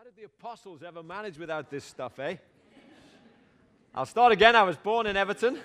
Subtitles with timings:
[0.00, 2.36] How did the apostles ever manage without this stuff, eh?
[3.94, 4.56] I'll start again.
[4.56, 5.60] I was born in Everton,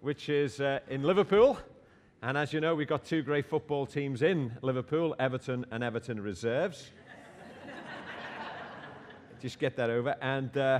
[0.00, 1.58] which is uh, in Liverpool.
[2.22, 6.20] And as you know, we've got two great football teams in Liverpool Everton and Everton
[6.20, 6.92] Reserves.
[9.40, 10.14] Just get that over.
[10.22, 10.78] And, uh,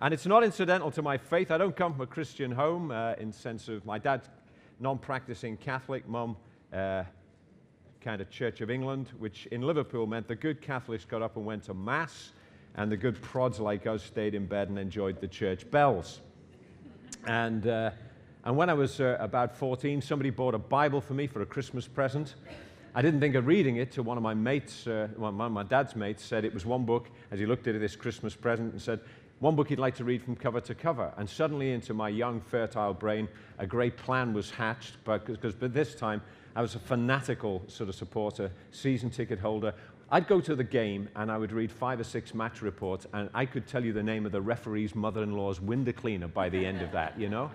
[0.00, 1.50] and it's not incidental to my faith.
[1.50, 4.30] I don't come from a Christian home uh, in sense of my dad's
[4.80, 6.38] non practicing Catholic, mum
[6.72, 7.04] uh,
[8.04, 11.46] kind of Church of England, which in Liverpool meant the good Catholics got up and
[11.46, 12.32] went to Mass,
[12.74, 16.20] and the good prods like us stayed in bed and enjoyed the church bells.
[17.26, 17.92] And, uh,
[18.44, 21.46] and when I was uh, about 14, somebody bought a Bible for me for a
[21.46, 22.34] Christmas present.
[22.94, 26.22] I didn't think of reading it till one of my mates, uh, my dad's mates,
[26.22, 29.00] said it was one book as he looked at this Christmas present and said,
[29.40, 31.12] one book he'd like to read from cover to cover.
[31.16, 33.28] And suddenly, into my young, fertile brain,
[33.58, 36.22] a great plan was hatched because by this time
[36.56, 39.74] I was a fanatical sort of supporter, season ticket holder.
[40.10, 43.28] I'd go to the game and I would read five or six match reports, and
[43.34, 46.48] I could tell you the name of the referee's mother in law's window cleaner by
[46.48, 47.50] the end of that, you know?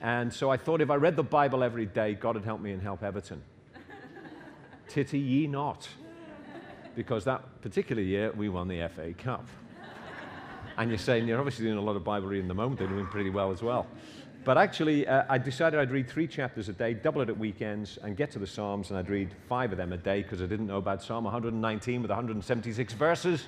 [0.00, 2.72] And so I thought if I read the Bible every day, God would help me
[2.72, 3.42] and help Everton.
[4.88, 5.88] Titty ye not.
[6.94, 9.46] Because that particular year, we won the FA Cup.
[10.76, 12.88] And you're saying you're obviously doing a lot of Bible reading at the moment, they're
[12.88, 13.86] doing pretty well as well.
[14.42, 17.98] But actually, uh, I decided I'd read three chapters a day, double it at weekends,
[18.02, 20.46] and get to the Psalms, and I'd read five of them a day because I
[20.46, 23.44] didn't know about Psalm 119 with 176 verses.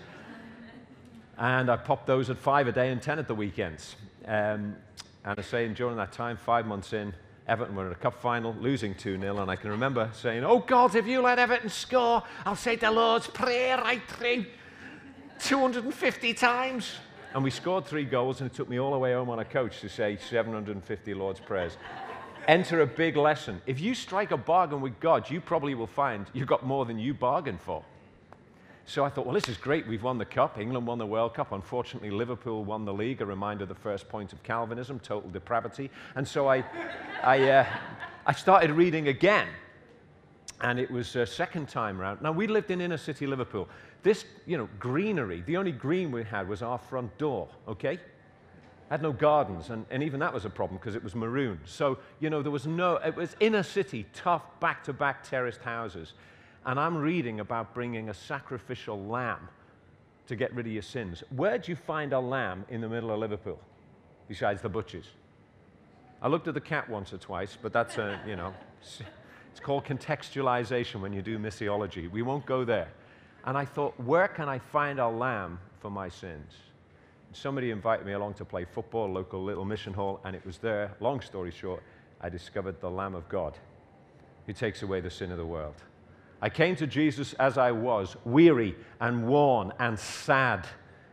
[1.38, 3.96] And I popped those at five a day and 10 at the weekends.
[4.26, 4.76] Um,
[5.24, 7.14] and I say, during that time, five months in,
[7.48, 9.38] Everton were in a cup final, losing 2 0.
[9.38, 12.90] And I can remember saying, Oh God, if you let Everton score, I'll say the
[12.90, 14.44] Lord's Prayer right through
[15.40, 16.92] 250 times.
[17.34, 19.44] And we scored three goals, and it took me all the way home on a
[19.44, 21.78] coach to say 750 Lord's Prayers.
[22.46, 23.62] Enter a big lesson.
[23.66, 26.98] If you strike a bargain with God, you probably will find you've got more than
[26.98, 27.84] you bargained for.
[28.84, 29.86] So I thought, well, this is great.
[29.86, 30.58] We've won the cup.
[30.58, 31.52] England won the World Cup.
[31.52, 33.22] Unfortunately, Liverpool won the league.
[33.22, 35.88] A reminder of the first point of Calvinism, total depravity.
[36.16, 36.64] And so I,
[37.22, 37.66] I, uh,
[38.26, 39.46] I started reading again.
[40.62, 42.22] And it was a second time round.
[42.22, 43.68] Now, we lived in inner city Liverpool.
[44.02, 47.98] This, you know, greenery, the only green we had was our front door, okay?
[48.88, 51.60] Had no gardens, and, and even that was a problem because it was maroon.
[51.64, 55.62] So, you know, there was no, it was inner city, tough, back to back terraced
[55.62, 56.12] houses.
[56.64, 59.48] And I'm reading about bringing a sacrificial lamb
[60.28, 61.24] to get rid of your sins.
[61.30, 63.58] Where do you find a lamb in the middle of Liverpool
[64.28, 65.06] besides the butchers?
[66.20, 68.54] I looked at the cat once or twice, but that's a, you know,
[69.52, 72.10] it's called contextualization when you do missiology.
[72.10, 72.88] We won't go there.
[73.44, 76.54] And I thought, where can I find a lamb for my sins?
[77.32, 80.94] somebody invited me along to play football, local little mission hall, and it was there,
[81.00, 81.82] long story short,
[82.20, 83.58] I discovered the Lamb of God
[84.46, 85.76] who takes away the sin of the world.
[86.40, 90.66] I came to Jesus as I was, weary and worn and sad,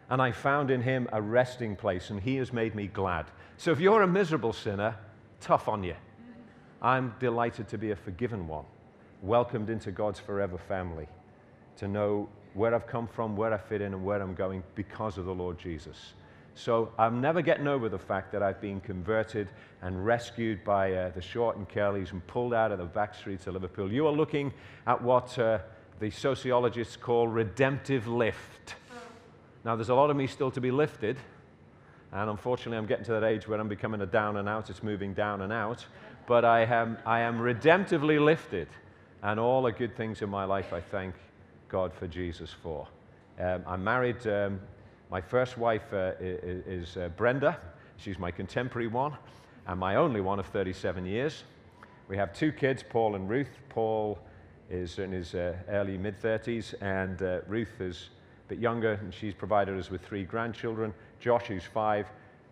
[0.10, 3.28] and I found in him a resting place, and he has made me glad.
[3.58, 4.96] So if you're a miserable sinner,
[5.40, 5.96] tough on you.
[6.82, 8.66] I'm delighted to be a forgiven one,
[9.22, 11.08] welcomed into God's forever family
[11.78, 15.18] to know where I've come from, where I fit in, and where I'm going because
[15.18, 16.14] of the Lord Jesus.
[16.56, 19.48] So I'm never getting over the fact that I've been converted
[19.82, 23.48] and rescued by uh, the short and curlies and pulled out of the back streets
[23.48, 23.92] of Liverpool.
[23.92, 24.52] You are looking
[24.86, 25.60] at what uh,
[26.00, 28.76] the sociologists call redemptive lift.
[29.64, 31.18] Now, there's a lot of me still to be lifted,
[32.12, 34.70] and unfortunately, I'm getting to that age where I'm becoming a down and out.
[34.70, 35.86] It's moving down and out.
[36.30, 38.68] But I am, I am redemptively lifted,
[39.24, 41.16] and all the good things in my life I thank
[41.70, 42.88] God for Jesus for.
[43.40, 44.28] Um, I'm married.
[44.28, 44.60] Um,
[45.10, 47.58] my first wife uh, is, is uh, Brenda.
[47.98, 49.14] She's my contemporary one,
[49.66, 51.46] and my only one of 37 years.
[52.08, 53.58] We have two kids, Paul and Ruth.
[53.70, 54.20] Paul
[54.70, 58.10] is in his uh, early mid 30s, and uh, Ruth is
[58.46, 62.06] a bit younger, and she's provided us with three grandchildren Josh, who's five,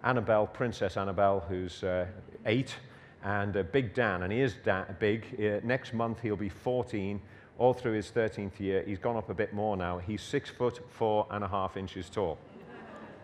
[0.03, 2.07] Annabelle, Princess Annabelle, who's uh,
[2.47, 2.75] eight,
[3.23, 5.63] and uh, Big Dan, and he is da- big.
[5.63, 7.19] next month he'll be 14
[7.57, 8.83] all through his 13th year.
[8.85, 9.97] He's gone up a bit more now.
[9.97, 12.37] He's six foot four and a half inches tall.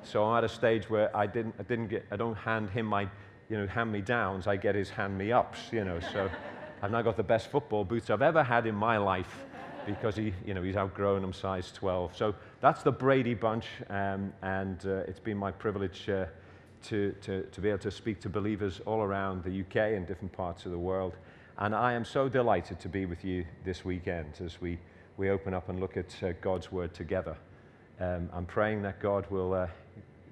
[0.03, 2.87] So I'm at a stage where I didn't, I didn't get, I don't hand him
[2.87, 3.07] my,
[3.49, 4.47] you know, hand me downs.
[4.47, 5.99] I get his hand me ups, you know.
[6.11, 6.29] So
[6.81, 9.45] I've now got the best football boots I've ever had in my life
[9.85, 12.15] because he, you know, he's outgrown them size 12.
[12.15, 16.25] So that's the Brady bunch, um, and uh, it's been my privilege uh,
[16.83, 20.31] to, to, to be able to speak to believers all around the UK and different
[20.33, 21.15] parts of the world.
[21.57, 24.79] And I am so delighted to be with you this weekend as we,
[25.17, 27.37] we open up and look at uh, God's Word together.
[27.99, 29.67] Um, I'm praying that God will uh,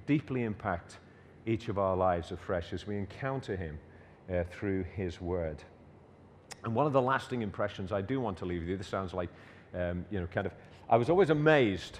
[0.07, 0.97] deeply impact
[1.45, 3.77] each of our lives afresh as we encounter Him
[4.31, 5.63] uh, through His Word.
[6.63, 9.13] And one of the lasting impressions I do want to leave with you, this sounds
[9.13, 9.29] like,
[9.73, 10.53] um, you know, kind of,
[10.89, 11.99] I was always amazed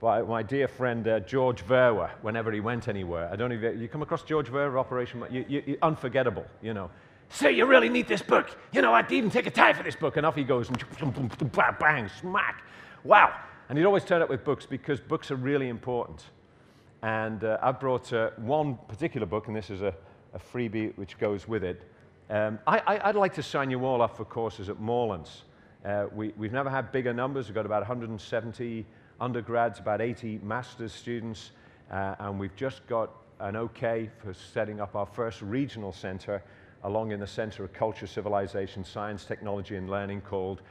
[0.00, 3.28] by my dear friend uh, George Verwer whenever he went anywhere.
[3.30, 6.90] I don't if you, come across George Verwer, Operation, you, you, you, unforgettable, you know.
[7.28, 8.56] Say, you really need this book.
[8.72, 10.16] You know, I'd even take a tie for this book.
[10.16, 12.64] And off he goes, and bang, smack.
[13.04, 13.32] Wow.
[13.68, 16.24] And he'd always turn up with books because books are really important.
[17.02, 19.94] And uh, I've brought uh, one particular book, and this is a,
[20.34, 21.82] a freebie which goes with it.
[22.30, 25.42] Um, I, would like to sign you all up for courses at Moorlands.
[25.84, 27.46] Uh, we, we've never had bigger numbers.
[27.46, 28.86] We've got about 170
[29.20, 31.50] undergrads, about 80 master's students,
[31.90, 36.42] uh, and we've just got an okay for setting up our first regional center
[36.84, 40.62] along in the Center of Culture, Civilization, Science, Technology, and Learning called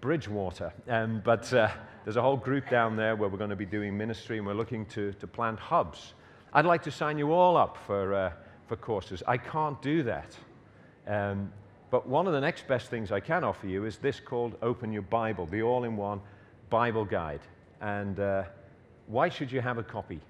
[0.00, 0.72] Bridgewater.
[0.88, 1.68] Um, but uh,
[2.04, 4.54] there's a whole group down there where we're going to be doing ministry and we're
[4.54, 6.14] looking to, to plant hubs.
[6.52, 8.32] I'd like to sign you all up for, uh,
[8.68, 9.22] for courses.
[9.26, 10.36] I can't do that.
[11.06, 11.52] Um,
[11.90, 14.92] but one of the next best things I can offer you is this called Open
[14.92, 16.20] Your Bible, the all in one
[16.70, 17.40] Bible guide.
[17.80, 18.44] And uh,
[19.06, 20.20] why should you have a copy?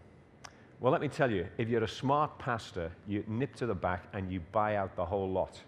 [0.81, 4.05] Well, let me tell you, if you're a smart pastor, you nip to the back
[4.13, 5.59] and you buy out the whole lot.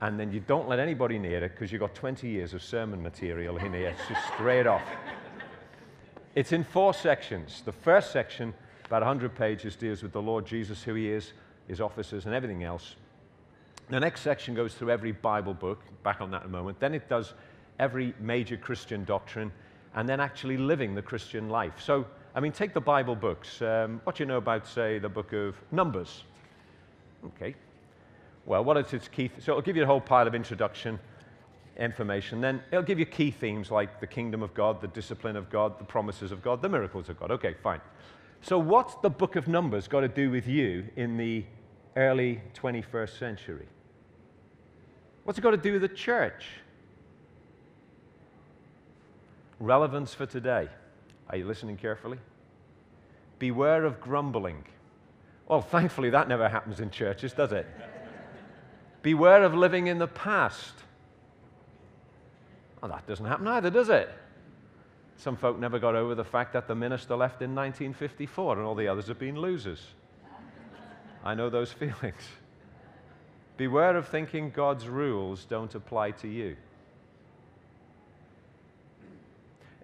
[0.00, 3.02] And then you don't let anybody near it because you've got 20 years of sermon
[3.02, 4.82] material in here, It's just straight off.
[6.34, 7.62] It's in four sections.
[7.64, 8.54] The first section,
[8.86, 11.32] about 100 pages, deals with the Lord Jesus, who he is,
[11.66, 12.94] his officers, and everything else.
[13.90, 16.78] The next section goes through every Bible book, back on that in a moment.
[16.78, 17.34] Then it does
[17.78, 19.50] every major Christian doctrine,
[19.94, 21.74] and then actually living the Christian life.
[21.80, 23.60] So I mean, take the Bible books.
[23.62, 26.22] Um, what do you know about, say, the book of Numbers?
[27.26, 27.56] Okay.
[28.46, 29.28] Well, what is its key?
[29.28, 31.00] Th- so it'll give you a whole pile of introduction
[31.76, 32.40] information.
[32.40, 35.78] Then it'll give you key themes like the kingdom of God, the discipline of God,
[35.78, 37.30] the promises of God, the miracles of God.
[37.32, 37.80] Okay, fine.
[38.40, 41.44] So what's the book of Numbers got to do with you in the
[41.96, 43.66] early 21st century?
[45.24, 46.46] What's it got to do with the church?
[49.60, 50.68] Relevance for today.
[51.28, 52.18] Are you listening carefully?
[53.38, 54.64] Beware of grumbling.
[55.48, 57.66] Well, thankfully, that never happens in churches, does it?
[59.02, 60.74] Beware of living in the past.
[62.80, 64.10] Well, that doesn't happen either, does it?
[65.16, 68.74] Some folk never got over the fact that the minister left in 1954 and all
[68.74, 69.82] the others have been losers.
[71.24, 72.22] I know those feelings.
[73.56, 76.56] Beware of thinking God's rules don't apply to you.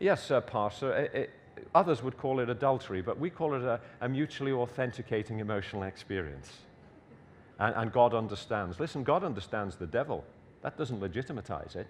[0.00, 1.30] Yes, uh, Pastor, it, it,
[1.74, 6.50] others would call it adultery, but we call it a, a mutually authenticating emotional experience.
[7.58, 8.80] And, and God understands.
[8.80, 10.24] Listen, God understands the devil.
[10.62, 11.86] That doesn't legitimatize it.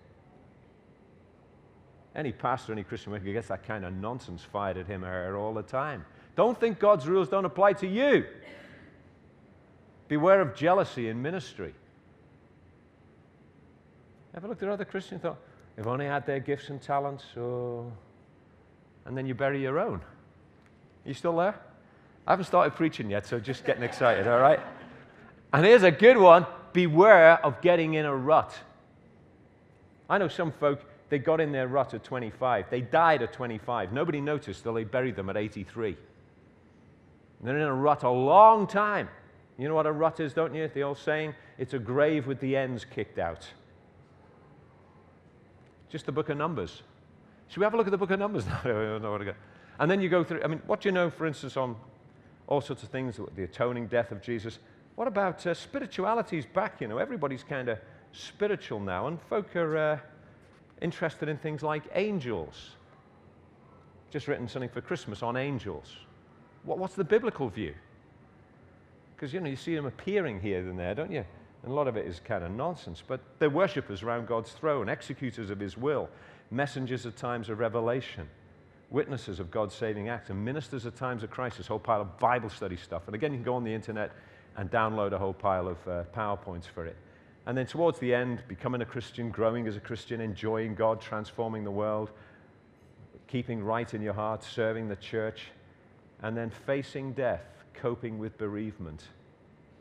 [2.15, 5.37] Any pastor, any Christian worker gets that kind of nonsense fired at him or her
[5.37, 6.05] all the time.
[6.37, 8.25] Don't think God's rules don't apply to you.
[10.09, 11.75] Beware of jealousy in ministry.
[14.37, 15.39] Ever looked at other Christians and thought,
[15.77, 17.91] They've only had their gifts and talents, oh.
[19.07, 19.97] and then you bury your own.
[19.97, 21.59] Are you still there?
[22.27, 24.61] I haven't started preaching yet, so just getting excited, all right?
[25.53, 28.59] And here's a good one beware of getting in a rut.
[30.11, 32.69] I know some folk, they got in their rut at 25.
[32.69, 33.93] They died at 25.
[33.93, 35.91] Nobody noticed till they buried them at 83.
[35.91, 39.09] And they're in a rut a long time.
[39.57, 40.69] You know what a rut is, don't you?
[40.69, 41.35] The old saying?
[41.59, 43.49] It's a grave with the ends kicked out.
[45.95, 46.83] Just the book of Numbers.
[47.47, 49.35] Should we have a look at the book of Numbers now?
[49.79, 51.77] And then you go through, I mean, what do you know, for instance, on
[52.49, 54.59] all sorts of things, the atoning death of Jesus?
[54.97, 56.81] What about uh, spirituality's back?
[56.81, 57.79] You know, everybody's kind of
[58.11, 59.99] spiritual now, and folk are uh,
[60.83, 62.71] interested in things like angels.
[64.11, 65.95] Just written something for Christmas on angels.
[66.65, 67.73] What, what's the biblical view?
[69.15, 71.25] Because, you know, you see them appearing here and there, don't you?
[71.65, 74.91] And a lot of it is kind of nonsense, but they're worshippers around God's throne,
[74.91, 76.11] executors of his will,
[76.51, 78.29] messengers at times of revelation,
[78.91, 82.51] witnesses of God's saving acts, and ministers at times of crisis, whole pile of Bible
[82.51, 83.05] study stuff.
[83.07, 84.13] And again, you can go on the internet
[84.59, 86.97] and download a whole pile of uh, PowerPoints for it.
[87.47, 91.65] And then towards the end, becoming a Christian, growing as a Christian, enjoying God, transforming
[91.65, 92.11] the world,
[93.27, 95.47] keeping right in your heart, serving the church,
[96.23, 99.05] and then facing death, coping with bereavement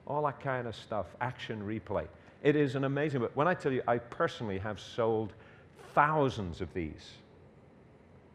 [0.07, 2.07] all that kind of stuff, action replay.
[2.41, 3.31] It is an amazing book.
[3.35, 5.33] When I tell you, I personally have sold
[5.93, 7.11] thousands of these,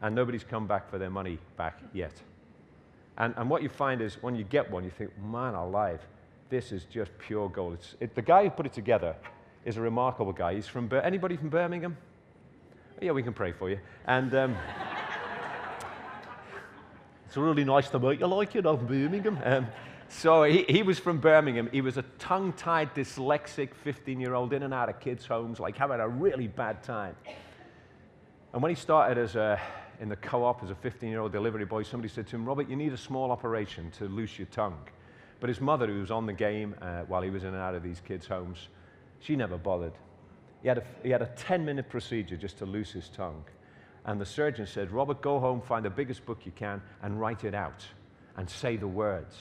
[0.01, 2.13] and nobody's come back for their money back yet.
[3.17, 6.01] And, and what you find is when you get one, you think, man alive,
[6.49, 7.77] this is just pure gold.
[7.99, 9.15] It, the guy who put it together
[9.65, 10.55] is a remarkable guy.
[10.55, 11.97] He's from, anybody from Birmingham?
[13.01, 13.79] Yeah, we can pray for you.
[14.07, 14.57] And um,
[17.27, 19.37] it's really nice to meet you, like you know, Birmingham.
[19.43, 19.67] Um,
[20.09, 21.69] so he, he was from Birmingham.
[21.71, 25.59] He was a tongue tied, dyslexic 15 year old in and out of kids' homes,
[25.59, 27.15] like having a really bad time.
[28.51, 29.61] And when he started as a,
[29.99, 32.45] in the co op as a 15 year old delivery boy, somebody said to him,
[32.45, 34.79] Robert, you need a small operation to loose your tongue.
[35.39, 37.75] But his mother, who was on the game uh, while he was in and out
[37.75, 38.67] of these kids' homes,
[39.19, 39.93] she never bothered.
[40.63, 43.45] He had, a, he had a 10 minute procedure just to loose his tongue.
[44.05, 47.43] And the surgeon said, Robert, go home, find the biggest book you can, and write
[47.43, 47.85] it out
[48.37, 49.37] and say the words.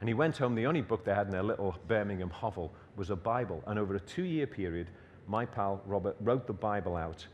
[0.00, 0.54] And he went home.
[0.54, 3.62] The only book they had in their little Birmingham hovel was a Bible.
[3.66, 4.88] And over a two year period,
[5.26, 7.26] my pal Robert wrote the Bible out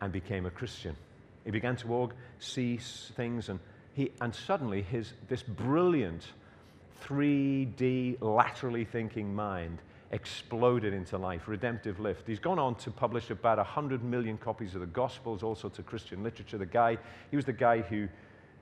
[0.00, 0.96] and became a Christian.
[1.44, 3.60] He began to walk, see things, and,
[3.94, 6.26] he, and suddenly his, this brilliant
[7.04, 9.78] 3D, laterally thinking mind
[10.12, 12.26] exploded into life, redemptive lift.
[12.26, 15.86] He's gone on to publish about 100 million copies of the Gospels, all sorts of
[15.86, 16.58] Christian literature.
[16.58, 16.98] The guy,
[17.30, 18.08] he was the guy who,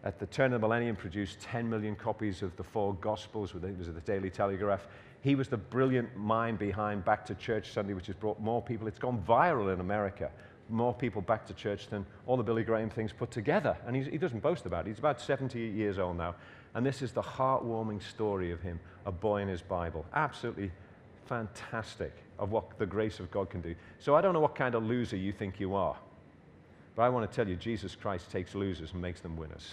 [0.05, 3.79] at the turn of the millennium, produced 10 million copies of the four Gospels, it
[3.79, 4.87] was the Daily Telegraph.
[5.23, 8.87] He was the brilliant mind behind Back to Church Sunday, which has brought more people.
[8.87, 10.31] It's gone viral in America.
[10.71, 13.77] More people back to church than all the Billy Graham things put together.
[13.87, 14.91] And he doesn't boast about it.
[14.91, 16.35] He's about 70 years old now.
[16.75, 20.05] And this is the heartwarming story of him, a boy in his Bible.
[20.15, 20.71] Absolutely
[21.25, 23.75] fantastic of what the grace of God can do.
[23.99, 25.97] So I don't know what kind of loser you think you are,
[26.95, 29.73] but I want to tell you Jesus Christ takes losers and makes them winners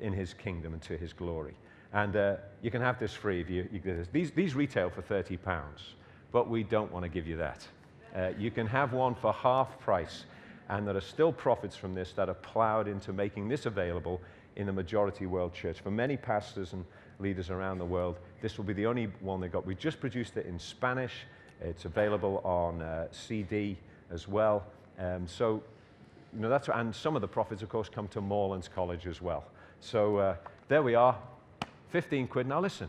[0.00, 1.54] in his kingdom and to his glory.
[1.92, 4.08] And uh, you can have this free if you, you this.
[4.12, 5.94] These, these retail for 30 pounds,
[6.32, 7.66] but we don't want to give you that.
[8.14, 10.24] Uh, you can have one for half price,
[10.68, 14.20] and there are still profits from this that are plowed into making this available
[14.56, 15.80] in the majority world church.
[15.80, 16.84] For many pastors and
[17.18, 19.66] leaders around the world, this will be the only one they got.
[19.66, 21.12] We just produced it in Spanish.
[21.60, 23.76] It's available on uh, CD
[24.10, 24.64] as well.
[24.98, 25.62] Um, so,
[26.32, 29.22] you know, that's, and some of the profits, of course, come to Moorlands College as
[29.22, 29.44] well.
[29.84, 30.36] So uh,
[30.68, 31.14] there we are,
[31.90, 32.46] 15 quid.
[32.46, 32.88] Now listen,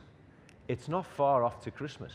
[0.70, 2.14] it's not far off to Christmas.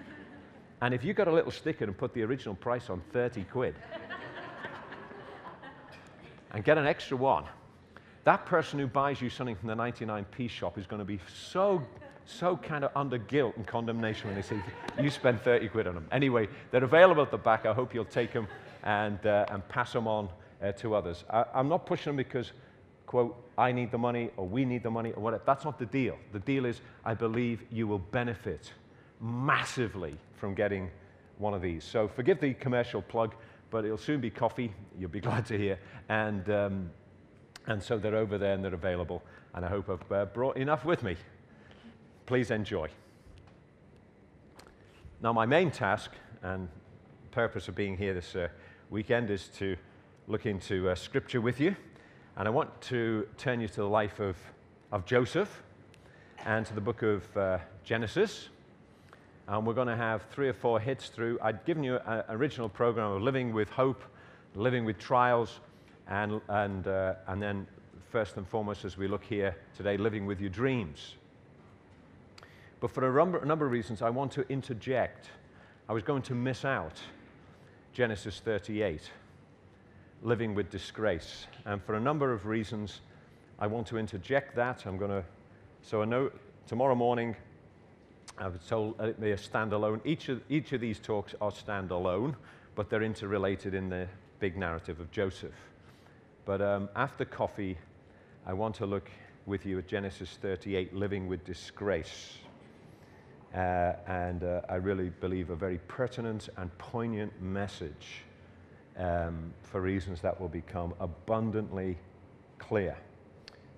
[0.80, 3.74] and if you got a little sticker and put the original price on 30 quid,
[6.52, 7.44] and get an extra one,
[8.24, 11.82] that person who buys you something from the 99p shop is going to be so,
[12.24, 14.58] so kind of under guilt and condemnation when they see
[14.98, 16.06] you spend 30 quid on them.
[16.10, 17.66] Anyway, they're available at the back.
[17.66, 18.48] I hope you'll take them
[18.82, 20.30] and, uh, and pass them on
[20.62, 21.24] uh, to others.
[21.28, 22.52] I, I'm not pushing them because,
[23.10, 25.42] quote, I need the money or we need the money or whatever.
[25.44, 26.16] That's not the deal.
[26.32, 28.72] The deal is I believe you will benefit
[29.20, 30.88] massively from getting
[31.38, 31.82] one of these.
[31.82, 33.34] So forgive the commercial plug,
[33.68, 34.72] but it'll soon be coffee.
[34.96, 35.80] You'll be glad to hear.
[36.08, 36.90] And um,
[37.66, 39.24] and so they're over there and they're available.
[39.54, 41.16] And I hope I've uh, brought enough with me.
[42.26, 42.90] Please enjoy.
[45.20, 46.12] Now, my main task
[46.44, 46.68] and
[47.32, 48.46] purpose of being here this uh,
[48.88, 49.76] weekend is to
[50.28, 51.74] look into uh, Scripture with you.
[52.36, 54.36] And I want to turn you to the life of,
[54.92, 55.62] of Joseph
[56.44, 58.48] and to the book of uh, Genesis.
[59.48, 61.38] And we're going to have three or four hits through.
[61.42, 64.02] I'd given you an original program of living with hope,
[64.54, 65.58] living with trials,
[66.08, 67.66] and, and, uh, and then,
[68.10, 71.16] first and foremost, as we look here today, living with your dreams.
[72.78, 75.28] But for a number, a number of reasons, I want to interject.
[75.88, 77.00] I was going to miss out
[77.92, 79.02] Genesis 38,
[80.22, 81.46] living with disgrace.
[81.64, 83.00] And for a number of reasons,
[83.58, 84.86] I want to interject that.
[84.86, 85.24] I'm going to,
[85.82, 86.30] so I know
[86.66, 87.36] tomorrow morning,
[88.38, 90.00] I was told they are standalone.
[90.04, 92.34] Each of, each of these talks are standalone,
[92.74, 94.06] but they're interrelated in the
[94.38, 95.54] big narrative of Joseph.
[96.44, 97.76] But um, after coffee,
[98.46, 99.10] I want to look
[99.46, 102.38] with you at Genesis 38, living with disgrace.
[103.54, 108.22] Uh, and uh, I really believe a very pertinent and poignant message
[108.96, 111.96] um, for reasons that will become abundantly
[112.58, 112.96] clear.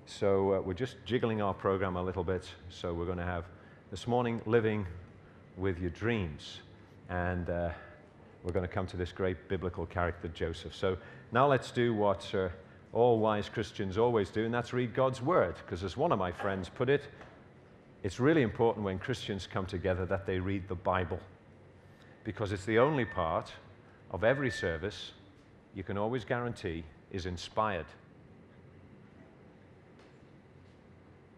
[0.07, 2.49] So uh, we're just jiggling our program a little bit.
[2.69, 3.45] So we're going to have
[3.91, 4.87] this morning living
[5.57, 6.61] with your dreams.
[7.09, 7.71] And uh,
[8.43, 10.75] we're going to come to this great biblical character, Joseph.
[10.75, 10.97] So
[11.31, 12.49] now let's do what uh,
[12.93, 15.57] all wise Christians always do, and that's read God's Word.
[15.65, 17.03] Because as one of my friends put it,
[18.03, 21.21] it's really important when Christians come together that they read the Bible.
[22.25, 23.53] Because it's the only part
[24.13, 25.13] of every service
[25.75, 27.87] you can always guarantee is inspired.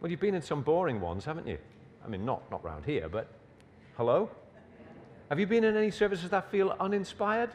[0.01, 1.59] Well, you've been in some boring ones, haven't you?
[2.05, 3.29] I mean, not, not round here, but
[3.97, 4.29] hello?
[5.31, 7.51] Have you been in any services that feel uninspired?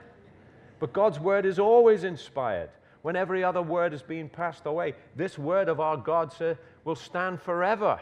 [0.79, 2.69] But God's word is always inspired
[3.01, 4.95] when every other word is being passed away.
[5.15, 7.99] This word of our God sir, will stand forever.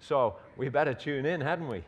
[0.00, 1.84] So we better tune in, hadn't we?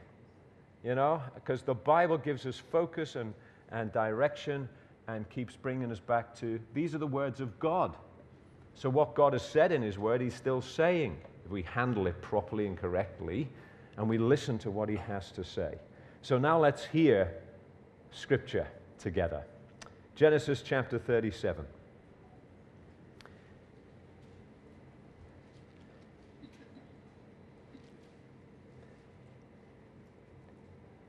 [0.84, 3.34] You know, because the Bible gives us focus and,
[3.72, 4.68] and direction
[5.08, 7.96] and keeps bringing us back to these are the words of God.
[8.74, 12.20] So, what God has said in His Word, He's still saying if we handle it
[12.22, 13.48] properly and correctly
[13.96, 15.74] and we listen to what He has to say.
[16.22, 17.32] So, now let's hear
[18.12, 18.66] Scripture
[18.98, 19.42] together.
[20.14, 21.64] Genesis chapter 37.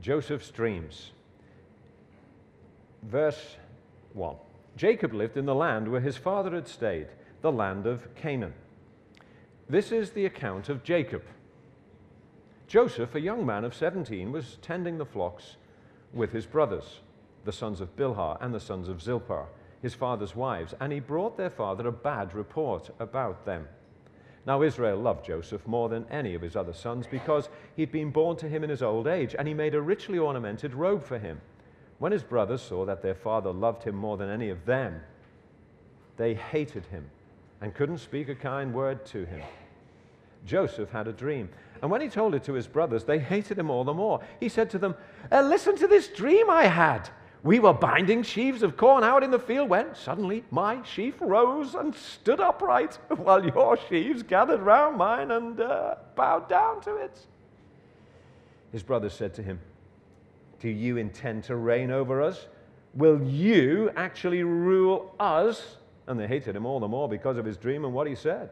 [0.02, 1.12] Joseph's dreams.
[3.10, 3.58] Verse
[4.14, 4.36] 1.
[4.76, 7.08] Jacob lived in the land where his father had stayed,
[7.42, 8.54] the land of Canaan.
[9.70, 11.24] This is the account of Jacob.
[12.68, 15.58] Joseph, a young man of 17, was tending the flocks
[16.14, 17.02] with his brothers,
[17.46, 19.46] the sons of Bilhah and the sons of Zilpah,
[19.82, 23.68] his father's wives, and he brought their father a bad report about them.
[24.46, 28.38] Now, Israel loved Joseph more than any of his other sons because he'd been born
[28.38, 31.42] to him in his old age, and he made a richly ornamented robe for him.
[32.00, 35.02] When his brothers saw that their father loved him more than any of them,
[36.18, 37.10] they hated him
[37.62, 39.42] and couldn't speak a kind word to him.
[40.46, 41.50] Joseph had a dream,
[41.82, 44.22] and when he told it to his brothers, they hated him all the more.
[44.40, 44.96] He said to them,
[45.32, 47.10] uh, Listen to this dream I had.
[47.44, 51.76] We were binding sheaves of corn out in the field when suddenly my sheaf rose
[51.76, 57.18] and stood upright, while your sheaves gathered round mine and uh, bowed down to it.
[58.72, 59.60] His brothers said to him,
[60.64, 62.48] Do you intend to reign over us?
[62.94, 65.76] Will you actually rule us?
[66.08, 68.50] And they hated him all the more because of his dream and what he said.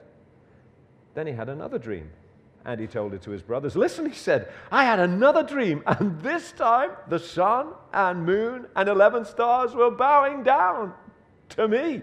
[1.14, 2.10] Then he had another dream.
[2.66, 3.78] And he told it to his brothers.
[3.78, 8.90] Listen, he said, I had another dream, and this time the sun and moon and
[8.90, 10.94] 11 stars were bowing down
[11.50, 12.02] to me.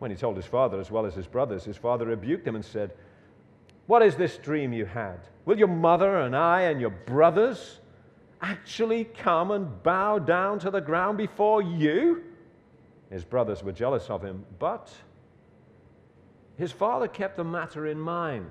[0.00, 2.64] When he told his father as well as his brothers, his father rebuked him and
[2.64, 2.90] said,
[3.86, 5.20] What is this dream you had?
[5.44, 7.79] Will your mother and I and your brothers
[8.42, 12.24] actually come and bow down to the ground before you?
[13.10, 14.92] His brothers were jealous of him, but
[16.56, 18.46] his father kept the matter in mind.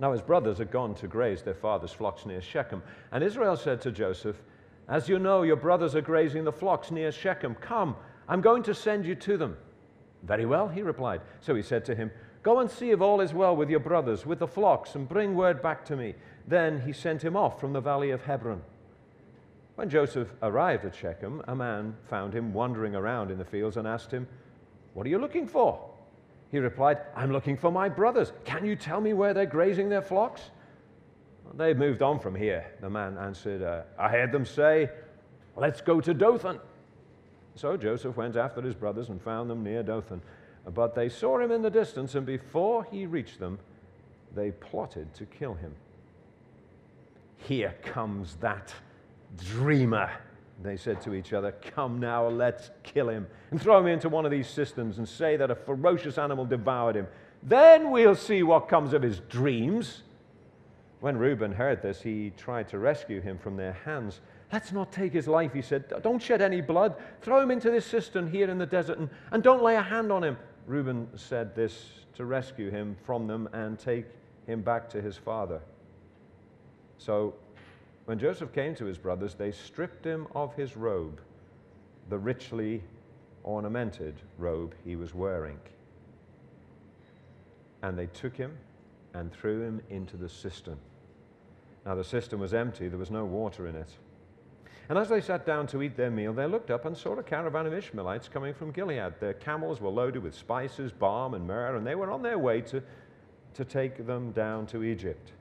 [0.00, 2.82] Now his brothers had gone to graze their father's flocks near Shechem.
[3.12, 4.36] And Israel said to Joseph,
[4.88, 7.54] As you know, your brothers are grazing the flocks near Shechem.
[7.56, 7.96] Come,
[8.28, 9.56] I'm going to send you to them.
[10.22, 11.20] Very well, he replied.
[11.40, 12.10] So he said to him,
[12.42, 15.34] Go and see if all is well with your brothers, with the flocks, and bring
[15.34, 16.14] word back to me.
[16.48, 18.62] Then he sent him off from the valley of Hebron.
[19.74, 23.86] When Joseph arrived at Shechem, a man found him wandering around in the fields and
[23.86, 24.26] asked him,
[24.94, 25.78] What are you looking for?
[26.50, 28.32] He replied, I'm looking for my brothers.
[28.44, 30.40] Can you tell me where they're grazing their flocks?
[31.54, 33.62] They've moved on from here, the man answered.
[33.62, 34.90] Uh, I heard them say,
[35.54, 36.60] Let's go to Dothan.
[37.56, 40.22] So Joseph went after his brothers and found them near Dothan.
[40.74, 43.58] But they saw him in the distance, and before he reached them,
[44.34, 45.74] they plotted to kill him.
[47.38, 48.74] Here comes that
[49.36, 50.10] dreamer,
[50.62, 54.24] they said to each other, Come now, let's kill him and throw him into one
[54.24, 57.06] of these cisterns and say that a ferocious animal devoured him.
[57.42, 60.02] Then we'll see what comes of his dreams.
[61.00, 64.20] When Reuben heard this, he tried to rescue him from their hands.
[64.52, 65.84] Let's not take his life, he said.
[66.02, 66.96] Don't shed any blood.
[67.22, 70.10] Throw him into this cistern here in the desert and, and don't lay a hand
[70.10, 70.36] on him.
[70.66, 74.06] Reuben said this to rescue him from them and take
[74.46, 75.60] him back to his father.
[76.98, 77.34] So
[78.04, 81.20] when Joseph came to his brothers, they stripped him of his robe,
[82.08, 82.82] the richly
[83.44, 85.58] ornamented robe he was wearing.
[87.82, 88.56] And they took him
[89.14, 90.78] and threw him into the cistern.
[91.86, 93.88] Now, the cistern was empty, there was no water in it.
[94.88, 97.22] And as they sat down to eat their meal, they looked up and saw a
[97.22, 99.20] caravan of Ishmaelites coming from Gilead.
[99.20, 102.62] Their camels were loaded with spices, balm, and myrrh, and they were on their way
[102.62, 102.82] to,
[103.54, 105.32] to take them down to Egypt.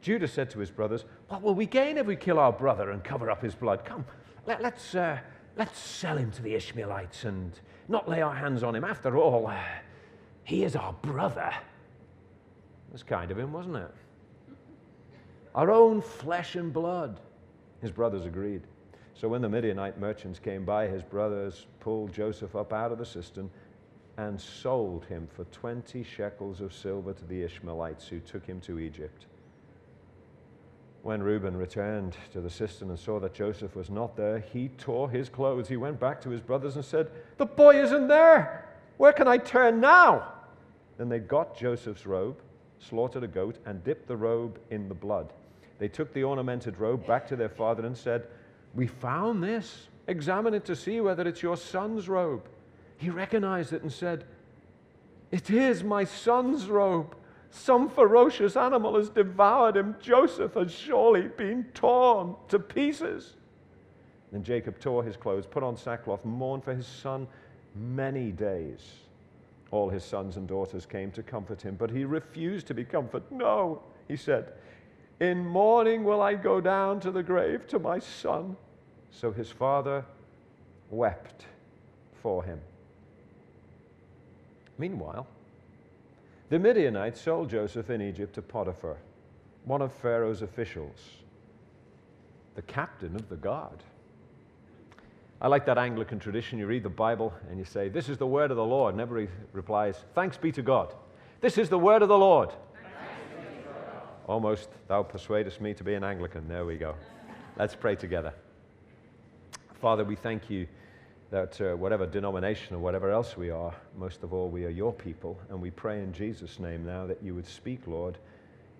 [0.00, 3.04] Judah said to his brothers, What will we gain if we kill our brother and
[3.04, 3.84] cover up his blood?
[3.84, 4.04] Come,
[4.46, 5.18] let, us let's, uh,
[5.56, 7.52] let's sell him to the Ishmaelites and
[7.88, 8.84] not lay our hands on him.
[8.84, 9.58] After all, uh,
[10.44, 11.52] he is our brother.
[12.88, 13.90] It was kind of him, wasn't it?
[15.54, 17.20] Our own flesh and blood.
[17.80, 18.62] His brothers agreed.
[19.14, 23.04] So when the Midianite merchants came by, his brothers pulled Joseph up out of the
[23.04, 23.50] cistern
[24.16, 28.78] and sold him for 20 shekels of silver to the Ishmaelites who took him to
[28.78, 29.26] Egypt.
[31.02, 35.08] When Reuben returned to the cistern and saw that Joseph was not there, he tore
[35.08, 35.68] his clothes.
[35.68, 38.66] He went back to his brothers and said, The boy isn't there.
[38.98, 40.30] Where can I turn now?
[40.98, 42.36] Then they got Joseph's robe,
[42.78, 45.32] slaughtered a goat, and dipped the robe in the blood.
[45.78, 48.26] They took the ornamented robe back to their father and said,
[48.74, 49.88] We found this.
[50.06, 52.46] Examine it to see whether it's your son's robe.
[52.98, 54.24] He recognized it and said,
[55.30, 57.16] It is my son's robe.
[57.50, 59.96] Some ferocious animal has devoured him.
[60.00, 63.34] Joseph has surely been torn to pieces.
[64.32, 67.26] Then Jacob tore his clothes, put on sackcloth, mourned for his son
[67.74, 68.80] many days.
[69.72, 73.30] All his sons and daughters came to comfort him, but he refused to be comforted.
[73.30, 74.52] No, he said,
[75.20, 78.56] in mourning will I go down to the grave to my son.
[79.10, 80.04] So his father
[80.90, 81.44] wept
[82.22, 82.60] for him.
[84.78, 85.26] Meanwhile,
[86.50, 88.96] the Midianites sold Joseph in Egypt to Potiphar,
[89.64, 90.98] one of Pharaoh's officials,
[92.56, 93.78] the captain of the guard.
[95.40, 96.58] I like that Anglican tradition.
[96.58, 98.92] You read the Bible and you say, This is the word of the Lord.
[98.92, 100.92] And everybody replies, Thanks be to God.
[101.40, 102.50] This is the word of the Lord.
[104.26, 106.46] Almost, thou persuadest me to be an Anglican.
[106.46, 106.94] There we go.
[107.58, 108.34] Let's pray together.
[109.80, 110.66] Father, we thank you
[111.30, 114.92] that uh, whatever denomination or whatever else we are, most of all, we are your
[114.92, 115.38] people.
[115.48, 118.18] And we pray in Jesus' name now that you would speak, Lord,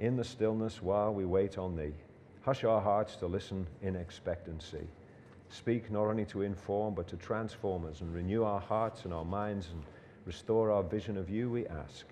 [0.01, 1.93] in the stillness while we wait on thee.
[2.43, 4.89] Hush our hearts to listen in expectancy.
[5.49, 9.25] Speak not only to inform, but to transform us and renew our hearts and our
[9.25, 9.83] minds and
[10.25, 12.07] restore our vision of you, we ask,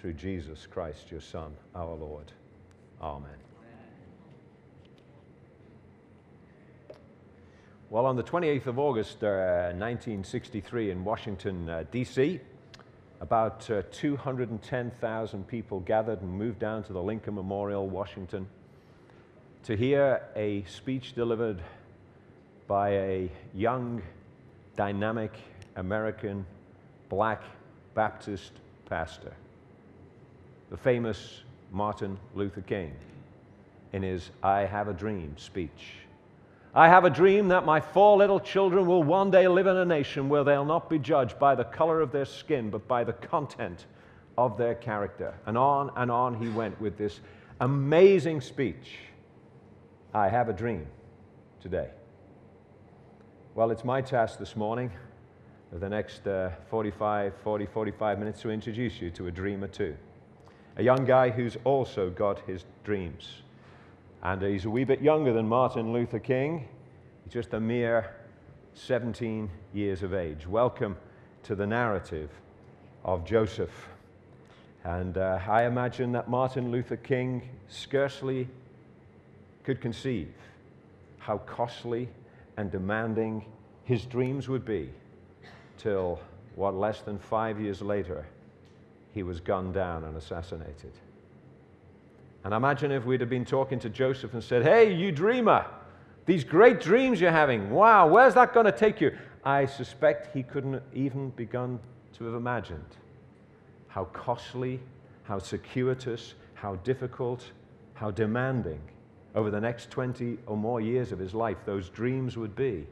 [0.00, 2.32] through Jesus Christ, your Son, our Lord.
[3.00, 3.45] Amen.
[7.88, 12.40] Well, on the 28th of August, uh, 1963, in Washington, uh, D.C.,
[13.20, 18.48] about uh, 210,000 people gathered and moved down to the Lincoln Memorial, Washington,
[19.62, 21.62] to hear a speech delivered
[22.66, 24.02] by a young,
[24.74, 25.30] dynamic
[25.76, 26.44] American
[27.08, 27.44] black
[27.94, 28.50] Baptist
[28.86, 29.32] pastor,
[30.70, 32.96] the famous Martin Luther King,
[33.92, 36.05] in his I Have a Dream speech.
[36.76, 39.84] I have a dream that my four little children will one day live in a
[39.86, 43.14] nation where they'll not be judged by the color of their skin, but by the
[43.14, 43.86] content
[44.36, 45.32] of their character.
[45.46, 47.20] And on and on he went with this
[47.60, 48.98] amazing speech.
[50.12, 50.86] I have a dream
[51.62, 51.88] today.
[53.54, 54.90] Well, it's my task this morning,
[55.72, 59.68] for the next uh, 45, 40, 45 minutes, to introduce you to a dream or
[59.68, 59.96] two.
[60.76, 63.40] A young guy who's also got his dreams.
[64.22, 66.68] And he's a wee bit younger than Martin Luther King.
[67.24, 68.14] He's just a mere
[68.74, 70.46] 17 years of age.
[70.46, 70.96] Welcome
[71.44, 72.30] to the narrative
[73.04, 73.88] of Joseph.
[74.84, 78.48] And uh, I imagine that Martin Luther King scarcely
[79.64, 80.32] could conceive
[81.18, 82.08] how costly
[82.56, 83.44] and demanding
[83.84, 84.90] his dreams would be
[85.78, 86.20] till
[86.54, 88.26] what less than five years later
[89.12, 90.92] he was gunned down and assassinated.
[92.46, 95.66] And imagine if we'd have been talking to Joseph and said, Hey, you dreamer,
[96.26, 99.10] these great dreams you're having, wow, where's that going to take you?
[99.44, 101.80] I suspect he couldn't even begun
[102.16, 102.86] to have imagined
[103.88, 104.78] how costly,
[105.24, 107.50] how circuitous, how difficult,
[107.94, 108.80] how demanding
[109.34, 112.86] over the next 20 or more years of his life those dreams would be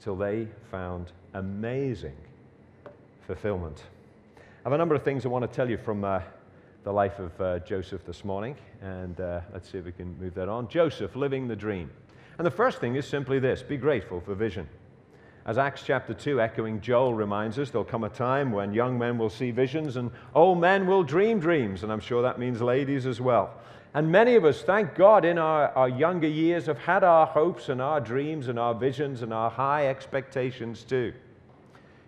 [0.00, 2.16] till they found amazing
[3.26, 3.82] fulfillment.
[4.36, 6.20] I have a number of things I want to tell you from uh,
[6.84, 10.34] the life of uh, Joseph this morning, and uh, let's see if we can move
[10.34, 10.68] that on.
[10.68, 11.90] Joseph, living the dream.
[12.36, 14.68] And the first thing is simply this be grateful for vision.
[15.46, 19.16] As Acts chapter 2, echoing Joel, reminds us, there'll come a time when young men
[19.16, 23.06] will see visions and old men will dream dreams, and I'm sure that means ladies
[23.06, 23.54] as well.
[23.94, 27.70] And many of us, thank God, in our, our younger years have had our hopes
[27.70, 31.14] and our dreams and our visions and our high expectations too.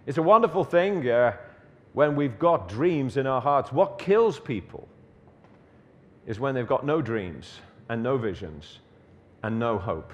[0.05, 1.37] It's a wonderful thing uh,
[1.97, 3.73] when we've got dreams in our hearts.
[3.73, 4.87] What kills people
[6.27, 8.81] is when they've got no dreams and no visions
[9.43, 10.13] and no hope.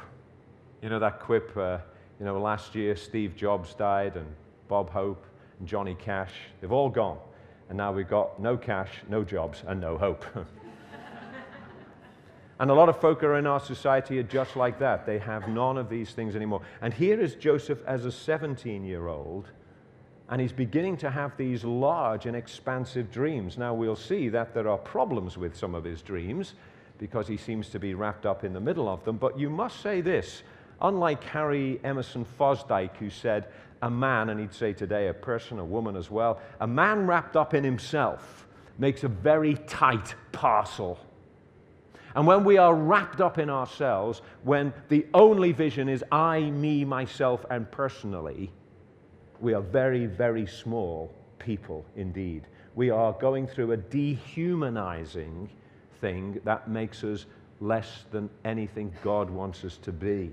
[0.80, 1.78] You know that quip, uh,
[2.20, 4.28] you know, last year Steve Jobs died and
[4.68, 5.26] Bob Hope
[5.58, 7.18] and Johnny Cash, they've all gone.
[7.68, 10.24] And now we've got no cash, no jobs, and no hope.
[12.60, 15.04] And a lot of folk are in our society are just like that.
[15.04, 16.62] They have none of these things anymore.
[16.80, 19.48] And here is Joseph as a 17 year old,
[20.30, 23.58] and he's beginning to have these large and expansive dreams.
[23.58, 26.54] Now, we'll see that there are problems with some of his dreams
[26.98, 29.16] because he seems to be wrapped up in the middle of them.
[29.16, 30.42] But you must say this
[30.80, 33.46] unlike Harry Emerson Fosdick, who said,
[33.82, 37.36] a man, and he'd say today a person, a woman as well, a man wrapped
[37.36, 38.46] up in himself
[38.78, 40.98] makes a very tight parcel.
[42.14, 46.84] And when we are wrapped up in ourselves, when the only vision is I, me,
[46.84, 48.52] myself, and personally,
[49.42, 52.44] we are very, very small people indeed.
[52.76, 55.50] We are going through a dehumanizing
[56.00, 57.26] thing that makes us
[57.60, 60.30] less than anything God wants us to be.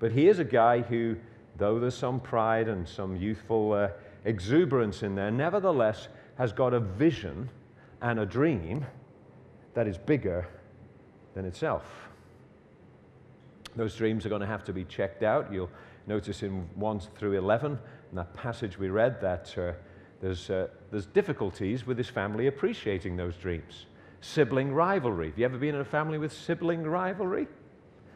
[0.00, 1.16] But here's a guy who,
[1.58, 3.88] though there's some pride and some youthful uh,
[4.24, 7.48] exuberance in there, nevertheless has got a vision
[8.02, 8.84] and a dream
[9.74, 10.48] that is bigger
[11.34, 11.84] than itself.
[13.76, 15.52] Those dreams are going to have to be checked out.
[15.52, 15.70] You'll
[16.08, 17.78] notice in 1 through 11,
[18.10, 19.72] in that passage we read, that uh,
[20.20, 23.86] there's, uh, there's difficulties with his family appreciating those dreams.
[24.20, 25.30] Sibling rivalry.
[25.30, 27.46] Have you ever been in a family with sibling rivalry?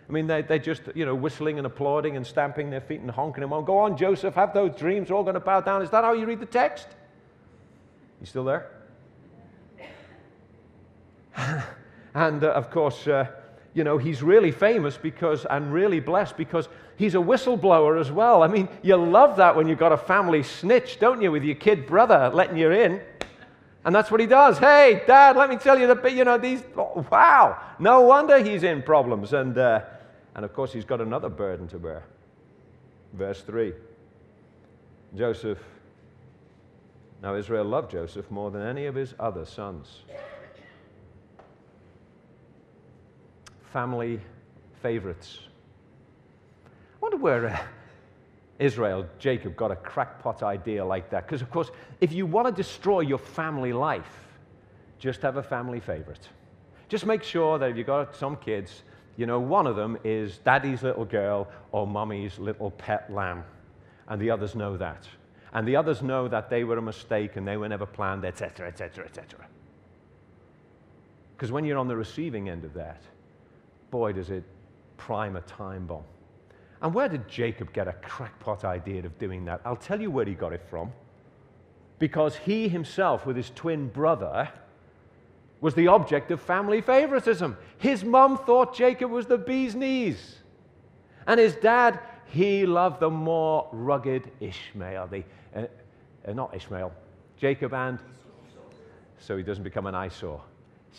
[0.08, 3.10] I mean, they, they're just, you know, whistling and applauding and stamping their feet and
[3.10, 3.64] honking them on.
[3.64, 5.08] Go on, Joseph, have those dreams.
[5.10, 5.80] We're all going to bow down.
[5.80, 6.88] Is that how you read the text?
[8.20, 8.70] You still there?
[12.14, 13.26] and uh, of course, uh,
[13.74, 18.42] you know, he's really famous because, and really blessed because he's a whistleblower as well.
[18.42, 21.56] I mean, you love that when you've got a family snitch, don't you, with your
[21.56, 23.00] kid brother letting you in.
[23.84, 24.58] And that's what he does.
[24.58, 27.60] Hey, Dad, let me tell you the, you know, these, oh, wow.
[27.78, 29.32] No wonder he's in problems.
[29.32, 29.82] And, uh,
[30.36, 32.04] and of course, he's got another burden to bear.
[33.12, 33.72] Verse 3
[35.16, 35.58] Joseph,
[37.22, 40.02] now Israel loved Joseph more than any of his other sons.
[43.74, 44.20] Family
[44.82, 45.40] favorites.
[46.64, 47.58] I wonder where uh,
[48.60, 51.26] Israel, Jacob, got a crackpot idea like that.
[51.26, 54.28] Because, of course, if you want to destroy your family life,
[55.00, 56.28] just have a family favorite.
[56.88, 58.84] Just make sure that if you've got some kids,
[59.16, 63.42] you know, one of them is daddy's little girl or mommy's little pet lamb.
[64.06, 65.08] And the others know that.
[65.52, 68.68] And the others know that they were a mistake and they were never planned, etc.,
[68.68, 69.48] etc., etc.
[71.36, 73.02] Because when you're on the receiving end of that,
[73.94, 74.42] boy, does it
[74.96, 76.02] prime a time bomb.
[76.82, 79.60] And where did Jacob get a crackpot idea of doing that?
[79.64, 80.92] I'll tell you where he got it from.
[82.00, 84.48] Because he himself, with his twin brother,
[85.60, 87.56] was the object of family favoritism.
[87.78, 90.38] His mum thought Jacob was the bee's knees.
[91.28, 95.06] And his dad, he loved the more rugged Ishmael.
[95.06, 95.22] The,
[95.54, 95.66] uh,
[96.26, 96.92] uh, not Ishmael,
[97.36, 98.00] Jacob and.
[99.20, 100.42] So he doesn't become an eyesore.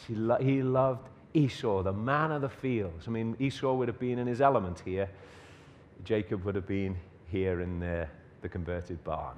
[0.07, 3.07] Lo- he loved Esau, the man of the fields.
[3.07, 5.09] I mean, Esau would have been in his element here.
[6.03, 6.95] Jacob would have been
[7.29, 8.07] here in the,
[8.41, 9.35] the converted barn.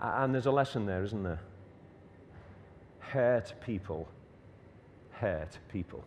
[0.00, 1.40] And there's a lesson there, isn't there?
[3.16, 4.08] hurt people,
[5.10, 6.04] hurt people.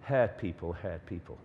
[0.00, 1.38] Hurt people, hurt people.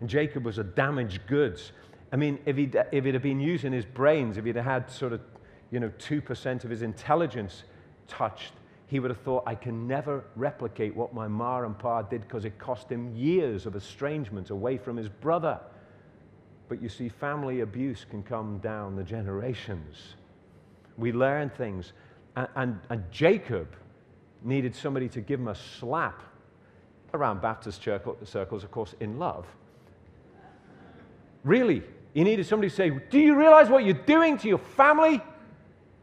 [0.00, 1.72] And Jacob was a damaged goods.
[2.12, 4.90] I mean, if he'd, if he'd have been using his brains, if he'd have had
[4.90, 5.20] sort of,
[5.70, 7.64] you know, 2% of his intelligence
[8.08, 8.52] touched,
[8.90, 12.44] he would have thought, I can never replicate what my ma and pa did because
[12.44, 15.60] it cost him years of estrangement away from his brother.
[16.68, 20.16] But you see, family abuse can come down the generations.
[20.98, 21.92] We learn things.
[22.34, 23.76] And, and, and Jacob
[24.42, 26.20] needed somebody to give him a slap
[27.14, 29.46] around Baptist circles, of course, in love.
[31.44, 35.22] Really, he needed somebody to say, Do you realize what you're doing to your family?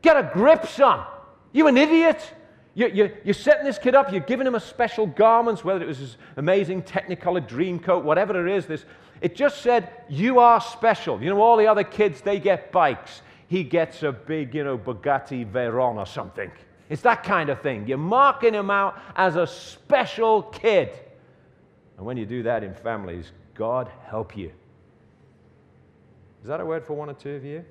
[0.01, 1.05] Get a grip, son.
[1.51, 2.33] You an idiot?
[2.77, 5.97] You, you're setting this kid up, you're giving him a special garments, whether it was
[5.97, 8.67] his amazing Technicolor dream coat, whatever it is.
[8.67, 8.85] This,
[9.19, 11.21] it just said, You are special.
[11.21, 14.77] You know, all the other kids, they get bikes he gets a big, you know,
[14.77, 16.51] Bugatti Veyron or something.
[16.89, 17.87] It's that kind of thing.
[17.87, 20.89] You're marking him out as a special kid.
[21.97, 24.51] And when you do that in families, God help you.
[26.41, 27.65] Is that a word for one or two of you?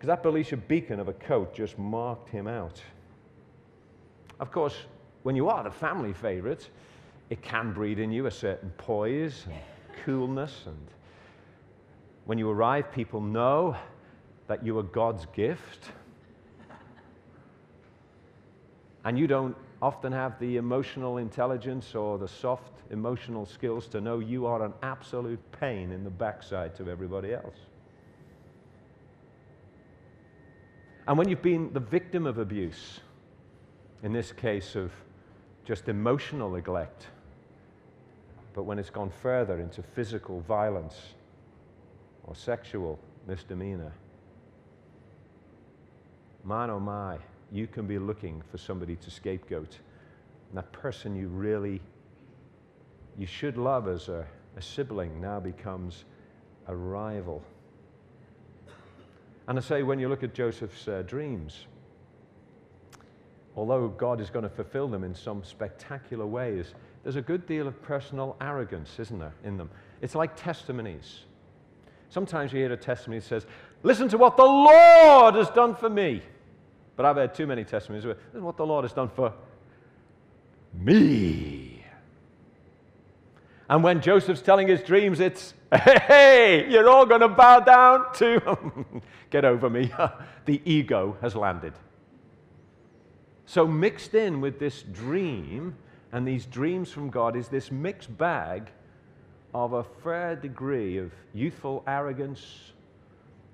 [0.00, 2.82] Because that Belisha beacon of a coat just marked him out.
[4.40, 4.74] Of course,
[5.24, 6.70] when you are the family favorite,
[7.28, 9.60] it can breed in you a certain poise and
[10.04, 10.78] coolness and
[12.30, 13.74] when you arrive, people know
[14.46, 15.90] that you are God's gift.
[19.04, 24.20] And you don't often have the emotional intelligence or the soft emotional skills to know
[24.20, 27.56] you are an absolute pain in the backside to everybody else.
[31.06, 33.00] And when you've been the victim of abuse,
[34.02, 34.92] in this case of
[35.64, 37.06] just emotional neglect,
[38.54, 40.96] but when it's gone further into physical violence,
[42.30, 43.92] or sexual misdemeanor.
[46.44, 47.18] Man, oh my,
[47.50, 49.76] you can be looking for somebody to scapegoat.
[50.48, 51.80] And that person you really,
[53.18, 54.24] you should love as a,
[54.56, 56.04] a sibling now becomes
[56.68, 57.42] a rival.
[59.50, 61.66] And I say, when you look at Joseph's uh, dreams,
[63.56, 67.66] although God is going to fulfill them in some spectacular ways, there's a good deal
[67.66, 69.68] of personal arrogance, isn't there, in them?
[70.02, 71.22] It's like testimonies.
[72.10, 73.46] Sometimes you hear a testimony that says,
[73.82, 76.22] Listen to what the Lord has done for me.
[76.94, 79.32] But I've heard too many testimonies where, to what the Lord has done for
[80.72, 81.84] me.
[83.68, 85.54] And when Joseph's telling his dreams, it's,
[85.84, 88.84] Hey, you're all going to bow down to.
[89.30, 89.92] Get over me.
[90.44, 91.74] the ego has landed.
[93.46, 95.76] So, mixed in with this dream
[96.12, 98.70] and these dreams from God is this mixed bag
[99.54, 102.72] of a fair degree of youthful arrogance,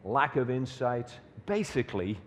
[0.05, 1.11] lack of insight,
[1.45, 2.19] basically,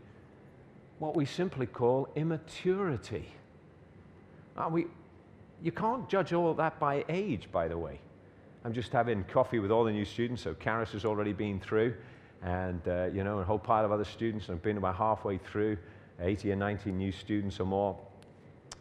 [1.00, 3.26] what we simply call immaturity.
[4.70, 4.88] We,
[5.64, 8.00] you can't judge all that by age, by the way.
[8.66, 11.96] I'm just having coffee with all the new students, so Karis has already been through,
[12.44, 14.50] and uh, you know, a whole pile of other students.
[14.50, 15.78] I've been about halfway through,
[16.20, 17.98] 80 or 90 new students or more.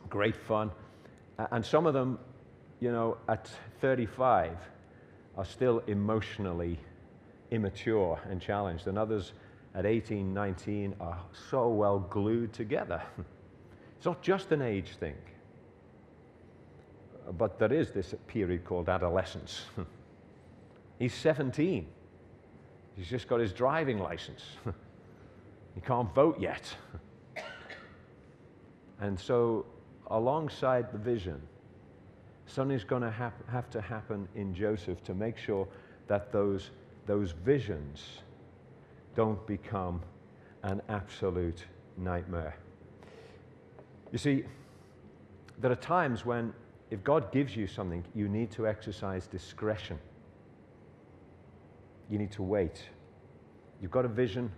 [0.08, 0.72] Great fun.
[1.52, 2.18] And some of them,
[2.80, 3.48] you know, at
[3.80, 4.56] 35
[5.36, 6.80] are still emotionally
[7.52, 9.32] immature and challenged, and others
[9.76, 13.00] at 18, 19 are so well glued together.
[13.96, 15.14] it's not just an age thing,
[17.36, 19.62] but there is this period called adolescence.
[20.98, 21.86] He's 17.
[22.96, 24.44] He's just got his driving license.
[25.74, 26.74] he can't vote yet.
[29.00, 29.66] and so,
[30.08, 31.40] alongside the vision,
[32.46, 35.68] something's going to hap- have to happen in Joseph to make sure
[36.08, 36.70] that those,
[37.06, 38.22] those visions
[39.14, 40.00] don't become
[40.62, 41.64] an absolute
[41.96, 42.56] nightmare.
[44.10, 44.44] You see,
[45.58, 46.52] there are times when
[46.90, 49.98] if God gives you something, you need to exercise discretion.
[52.10, 52.82] You need to wait.
[53.82, 54.50] You've got a vision,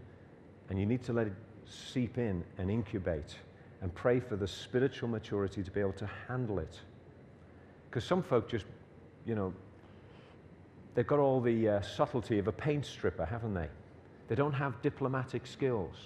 [0.69, 1.33] and you need to let it
[1.67, 3.37] seep in and incubate
[3.83, 6.79] and pray for the spiritual maturity to be able to handle it.
[7.89, 8.67] Because some folk just,
[9.27, 9.53] you know,
[10.95, 13.69] they've got all the uh, subtlety of a paint stripper, haven't they?
[14.29, 15.97] They don't have diplomatic skills.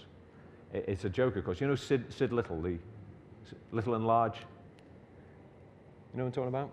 [0.73, 1.61] It's a joke, of course.
[1.61, 2.79] You know Sid, Sid Little, the
[3.71, 4.39] Little and Large?
[6.15, 6.71] You know what I'm talking about?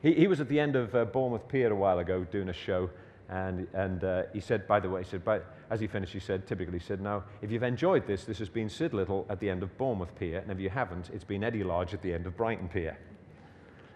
[0.00, 2.52] He, he was at the end of uh, Bournemouth Pier a while ago doing a
[2.54, 2.88] show,
[3.28, 5.22] and, and uh, he said, by the way, he said,
[5.68, 8.48] as he finished, he said, typically, he said, now, if you've enjoyed this, this has
[8.48, 11.44] been Sid Little at the end of Bournemouth Pier, and if you haven't, it's been
[11.44, 12.96] Eddie Large at the end of Brighton Pier.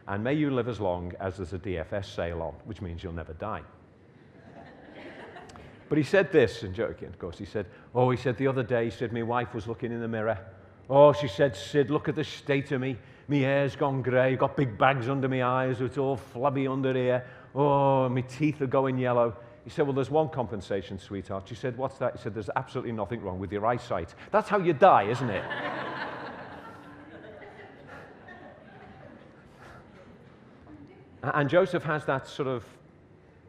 [0.07, 3.15] And may you live as long as there's a DFS sale on, which means you'll
[3.15, 3.63] never die.
[5.89, 7.39] But he said this, and joking, of course.
[7.39, 10.01] He said, Oh, he said, the other day, he said, my wife was looking in
[10.01, 10.39] the mirror.
[10.89, 12.97] Oh, she said, Sid, look at the state of me.
[13.31, 17.25] My hair's gone grey, got big bags under my eyes, it's all flabby under here.
[17.55, 19.37] Oh, my teeth are going yellow.
[19.63, 21.45] He said, Well, there's one compensation, sweetheart.
[21.47, 22.17] She said, What's that?
[22.17, 24.17] He said, There's absolutely nothing wrong with your eyesight.
[24.33, 25.45] That's how you die, isn't it?
[31.23, 32.65] and Joseph has that sort of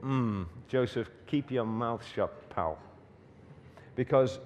[0.03, 2.79] Mm, Joseph, keep your mouth shut, pal.
[3.95, 4.39] Because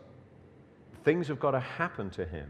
[1.03, 2.49] things have got to happen to him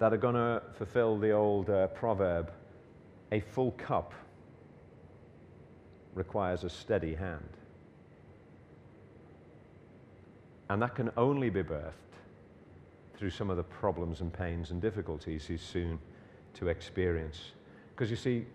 [0.00, 2.50] that are going to fulfill the old uh, proverb
[3.32, 4.14] a full cup
[6.14, 7.48] requires a steady hand.
[10.70, 11.92] And that can only be birthed
[13.14, 15.98] through some of the problems and pains and difficulties he's soon
[16.54, 17.52] to experience.
[17.94, 18.46] Because you see,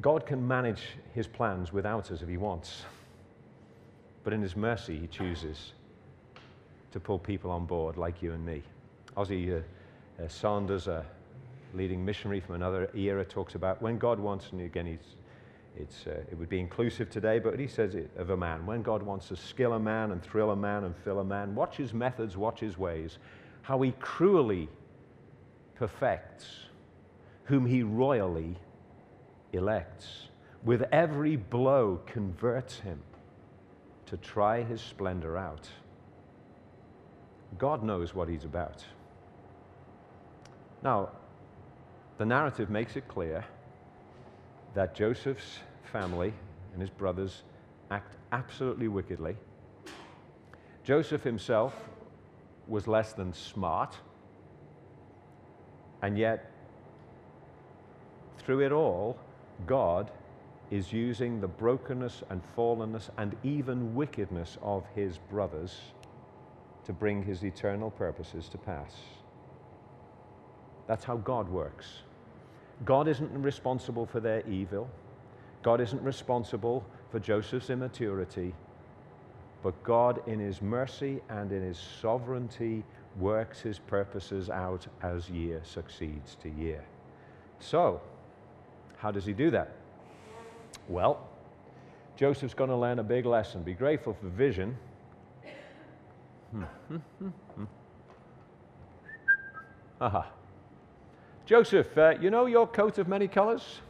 [0.00, 0.82] God can manage
[1.14, 2.82] his plans without us if he wants.
[4.24, 5.74] But in his mercy, he chooses
[6.90, 8.62] to pull people on board like you and me.
[9.16, 9.62] Ossie uh,
[10.22, 11.04] uh, Sanders, a
[11.74, 14.86] leading missionary from another era, talks about when God wants, and again,
[15.76, 18.64] it's, uh, it would be inclusive today, but he says it of a man.
[18.64, 21.54] When God wants to skill a man and thrill a man and fill a man,
[21.54, 23.18] watch his methods, watch his ways,
[23.62, 24.68] how he cruelly
[25.74, 26.46] perfects
[27.44, 28.56] whom he royally
[29.52, 30.28] elects,
[30.62, 33.00] with every blow converts him
[34.06, 35.68] to try his splendor out.
[37.58, 38.84] God knows what he's about.
[40.84, 41.08] Now,
[42.18, 43.42] the narrative makes it clear
[44.74, 46.34] that Joseph's family
[46.72, 47.42] and his brothers
[47.90, 49.36] act absolutely wickedly.
[50.84, 51.74] Joseph himself
[52.68, 53.96] was less than smart,
[56.02, 56.50] and yet,
[58.38, 59.18] through it all,
[59.66, 60.10] God
[60.70, 65.78] is using the brokenness and fallenness and even wickedness of his brothers
[66.84, 68.92] to bring his eternal purposes to pass.
[70.86, 72.02] That's how God works.
[72.84, 74.88] God isn't responsible for their evil.
[75.62, 78.54] God isn't responsible for Joseph's immaturity.
[79.62, 82.84] But God, in his mercy and in his sovereignty,
[83.18, 86.84] works his purposes out as year succeeds to year.
[87.60, 88.02] So,
[88.98, 89.72] how does he do that?
[90.88, 91.26] Well,
[92.16, 93.62] Joseph's going to learn a big lesson.
[93.62, 94.76] Be grateful for vision.
[100.00, 100.30] Aha.
[101.46, 103.80] Joseph, uh, you know your coat of many colors?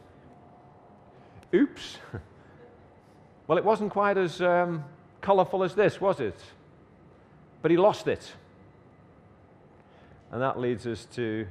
[1.53, 1.97] Oops.
[3.47, 4.83] well, it wasn't quite as um,
[5.21, 6.39] colorful as this, was it?
[7.61, 8.33] But he lost it.
[10.31, 11.47] And that leads us to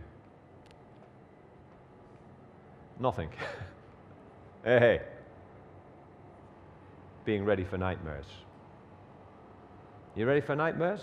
[2.98, 3.30] Nothing.
[4.64, 5.00] hey, hey.
[7.24, 8.26] Being ready for nightmares.
[10.14, 11.00] You ready for nightmares?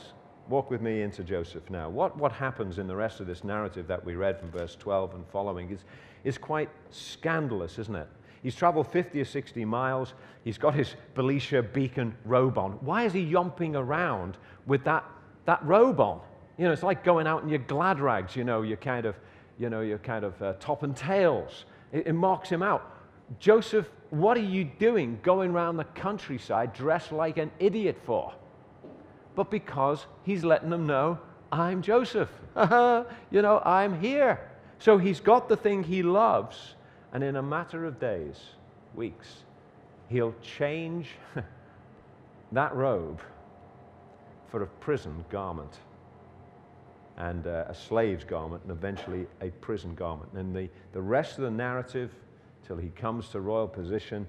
[0.51, 1.89] Walk with me into Joseph now.
[1.89, 5.15] What, what happens in the rest of this narrative that we read from verse 12
[5.15, 5.85] and following is,
[6.23, 8.07] is quite scandalous, isn't it?
[8.43, 10.13] He's traveled 50 or 60 miles.
[10.43, 12.73] He's got his Belisha beacon robe on.
[12.81, 15.05] Why is he yomping around with that,
[15.45, 16.19] that robe on?
[16.57, 19.15] You know, it's like going out in your glad rags, you know, your kind of,
[19.57, 21.65] you know, your kind of uh, top and tails.
[21.93, 22.97] It, it marks him out.
[23.39, 28.33] Joseph, what are you doing going around the countryside dressed like an idiot for?
[29.35, 31.19] But because he's letting them know,
[31.51, 32.29] I'm Joseph.
[32.55, 34.49] you know, I'm here.
[34.79, 36.75] So he's got the thing he loves,
[37.13, 38.39] and in a matter of days,
[38.95, 39.43] weeks,
[40.09, 41.09] he'll change
[42.51, 43.21] that robe
[44.49, 45.79] for a prison garment
[47.17, 50.31] and uh, a slave's garment and eventually a prison garment.
[50.33, 52.11] And the, the rest of the narrative,
[52.65, 54.27] till he comes to royal position,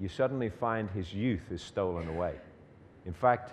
[0.00, 2.34] you suddenly find his youth is stolen away.
[3.06, 3.52] In fact,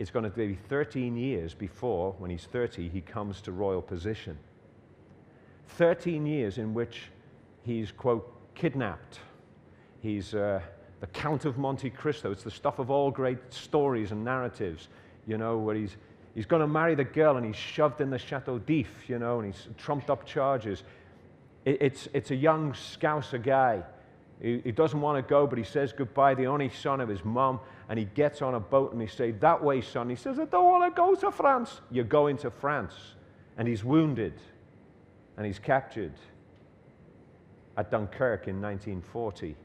[0.00, 4.38] it's going to be 13 years before, when he's 30, he comes to royal position.
[5.68, 7.02] 13 years in which
[7.64, 9.20] he's, quote, kidnapped.
[10.00, 10.60] He's uh,
[11.00, 12.32] the Count of Monte Cristo.
[12.32, 14.88] It's the stuff of all great stories and narratives,
[15.26, 15.98] you know, where he's,
[16.34, 19.40] he's going to marry the girl and he's shoved in the Chateau d'If, you know,
[19.40, 20.82] and he's trumped up charges.
[21.66, 23.82] It, it's, it's a young Scouser guy.
[24.40, 27.22] He, he doesn't want to go, but he says goodbye, the only son of his
[27.22, 30.08] mom, and he gets on a boat and he says, That way, son.
[30.08, 31.80] He says, I don't want to go to France.
[31.90, 32.94] You're going to France.
[33.58, 34.34] And he's wounded
[35.36, 36.12] and he's captured
[37.76, 39.56] at Dunkirk in 1940.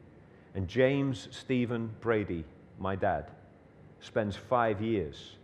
[0.56, 2.46] And James Stephen Brady,
[2.80, 3.30] my dad,
[4.00, 5.36] spends five years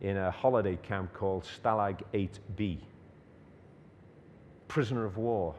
[0.00, 2.78] in a holiday camp called Stalag 8B,
[4.66, 5.54] prisoner of war.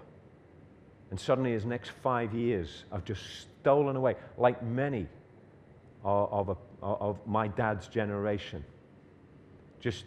[1.09, 3.23] And suddenly his next five years have just
[3.61, 5.07] stolen away, like many
[6.07, 8.63] of, a, of my dad's generation.
[9.79, 10.05] Just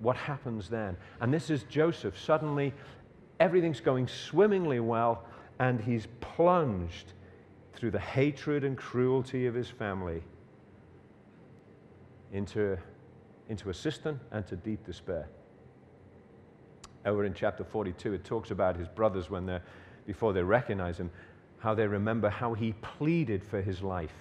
[0.00, 0.96] what happens then?
[1.20, 2.18] And this is Joseph.
[2.18, 2.72] Suddenly,
[3.40, 5.24] everything's going swimmingly well,
[5.58, 7.12] and he's plunged
[7.74, 10.22] through the hatred and cruelty of his family
[12.32, 12.76] into,
[13.48, 15.28] into a cistern and to deep despair.
[17.04, 19.62] Over in chapter 42, it talks about his brothers when they're,
[20.06, 21.10] before they recognize him,
[21.58, 24.12] how they remember how he pleaded for his life.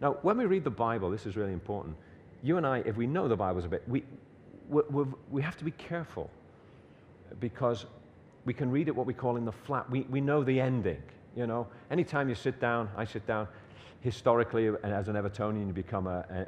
[0.00, 1.96] Now, when we read the Bible, this is really important.
[2.42, 4.04] You and I, if we know the Bible a bit, we,
[4.68, 6.30] we, we have to be careful
[7.40, 7.86] because
[8.44, 9.90] we can read it what we call in the flat.
[9.90, 11.02] We, we know the ending.
[11.36, 13.48] You know, anytime you sit down, I sit down,
[14.00, 16.46] historically, and as an Evertonian, you become a, a,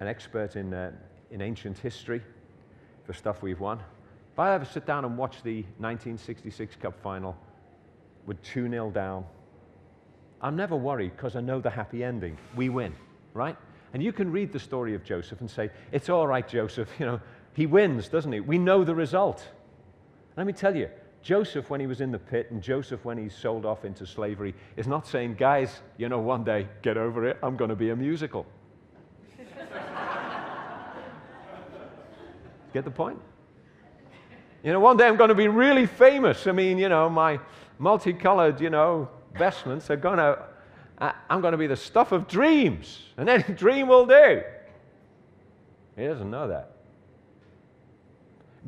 [0.00, 0.92] an expert in, uh,
[1.30, 2.22] in ancient history
[3.04, 3.78] for stuff we've won.
[4.32, 7.36] If I ever sit down and watch the 1966 Cup final
[8.26, 9.24] with 2 0 down,
[10.42, 12.36] I'm never worried because I know the happy ending.
[12.56, 12.94] We win,
[13.32, 13.56] right?
[13.94, 17.06] And you can read the story of Joseph and say, it's all right, Joseph, you
[17.06, 17.20] know,
[17.54, 18.40] he wins, doesn't he?
[18.40, 19.46] We know the result.
[20.36, 20.88] Let me tell you,
[21.22, 24.54] Joseph, when he was in the pit, and Joseph, when he's sold off into slavery,
[24.76, 27.90] is not saying, guys, you know, one day, get over it, I'm going to be
[27.90, 28.44] a musical.
[32.72, 33.20] Get the point?
[34.64, 36.46] You know, one day I'm going to be really famous.
[36.46, 37.38] I mean, you know, my
[37.78, 40.38] multicolored, you know, vestments are going to
[41.28, 44.42] I'm going to be the stuff of dreams, and any dream will do.
[45.96, 46.70] He doesn't know that.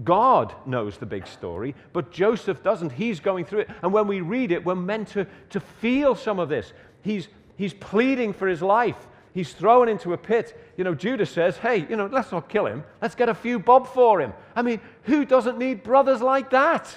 [0.02, 2.90] God knows the big story, but Joseph doesn't.
[2.90, 3.70] He's going through it.
[3.82, 6.72] And when we read it, we're meant to, to feel some of this.
[7.02, 9.06] He's, he's pleading for his life.
[9.32, 10.60] He's thrown into a pit.
[10.76, 12.82] You know, Judas says, hey, you know, let's not kill him.
[13.00, 14.32] Let's get a few bob for him.
[14.56, 16.96] I mean, who doesn't need brothers like that?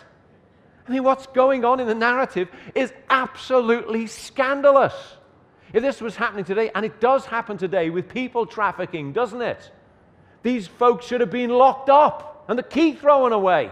[0.88, 4.94] I mean, what's going on in the narrative is absolutely scandalous.
[5.74, 9.72] If this was happening today, and it does happen today with people trafficking, doesn't it?
[10.44, 13.70] These folks should have been locked up and the key thrown away.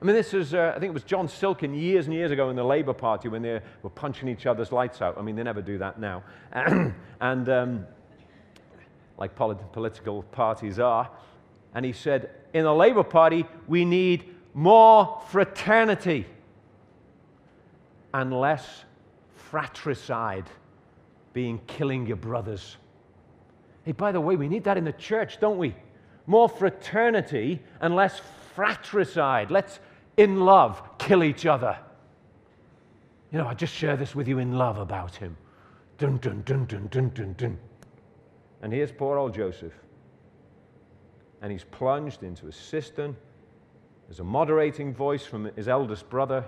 [0.00, 2.50] I mean, this is, uh, I think it was John Silkin years and years ago
[2.50, 5.16] in the Labour Party when they were punching each other's lights out.
[5.16, 6.24] I mean, they never do that now.
[7.20, 7.86] and um,
[9.16, 11.08] like polit- political parties are.
[11.74, 16.26] And he said, in the Labour Party, we need more fraternity
[18.12, 18.84] and less
[19.34, 20.44] fratricide
[21.32, 22.76] being killing your brothers.
[23.84, 25.74] Hey, by the way, we need that in the church, don't we?
[26.26, 28.20] More fraternity and less
[28.54, 29.50] fratricide.
[29.50, 29.80] Let's,
[30.16, 31.76] in love, kill each other.
[33.32, 35.36] You know, I just share this with you in love about him.
[35.98, 37.58] Dun, dun, dun, dun, dun, dun, dun.
[38.60, 39.72] And here's poor old Joseph.
[41.40, 43.16] And he's plunged into a cistern.
[44.08, 46.44] There's a moderating voice from his eldest brother,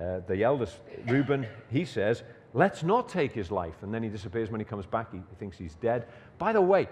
[0.00, 0.76] uh, the eldest
[1.06, 1.46] Reuben.
[1.70, 2.22] He says,
[2.52, 3.82] Let's not take his life.
[3.82, 5.12] And then he disappears when he comes back.
[5.12, 6.06] He thinks he's dead.
[6.38, 6.88] By the way,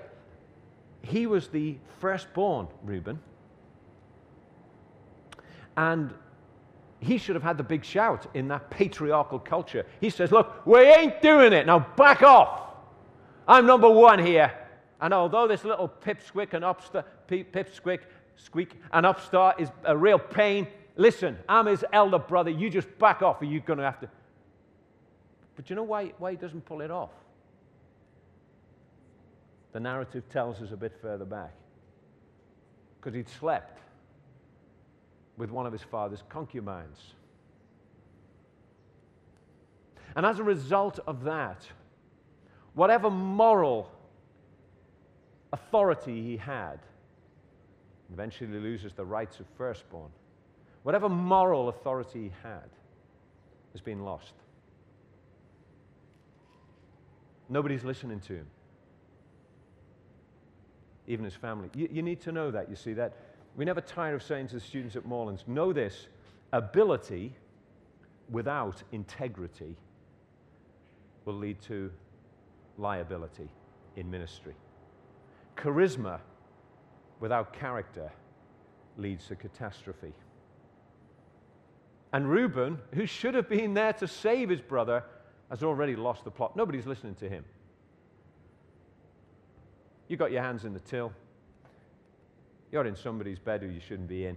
[1.03, 3.19] he was the firstborn, Reuben.
[5.77, 6.15] And
[7.01, 9.87] he should have had the big shout in that patriarchal culture.
[10.01, 11.67] He says, Look, we ain't doing it.
[11.67, 12.63] Now back off.
[13.47, 14.53] I'm number one here.
[15.01, 18.01] And although this little pipsqueak and upstart, pipsqueak,
[18.39, 20.67] squeak and upstart is a real pain,
[20.97, 22.51] listen, I'm his elder brother.
[22.51, 24.09] You just back off or you're going to have to.
[25.57, 27.11] But you know why, why he doesn't pull it off?
[29.73, 31.53] The narrative tells us a bit further back.
[32.99, 33.81] Because he'd slept
[35.37, 37.15] with one of his father's concubines.
[40.17, 41.67] And as a result of that,
[42.75, 43.91] whatever moral
[45.53, 46.81] authority he had,
[48.13, 50.11] eventually loses the rights of firstborn.
[50.83, 52.69] Whatever moral authority he had
[53.73, 54.35] has been lost.
[57.49, 58.47] Nobody's listening to him,
[61.07, 61.71] even his family.
[61.75, 63.15] You, you need to know that, you see, that
[63.57, 66.09] we never tire of saying to the students at Moorlands, know this
[66.53, 67.35] ability
[68.31, 69.77] without integrity
[71.25, 71.91] will lead to
[72.77, 73.49] liability
[73.97, 74.55] in ministry.
[75.57, 76.21] Charisma
[77.21, 78.11] without character
[78.97, 80.13] leads to catastrophe.
[82.13, 85.05] And Reuben, who should have been there to save his brother,
[85.51, 86.57] has already lost the plot.
[86.57, 87.45] Nobody's listening to him.
[90.09, 91.13] You got your hands in the till.
[92.73, 94.37] You're in somebody's bed who you shouldn't be in.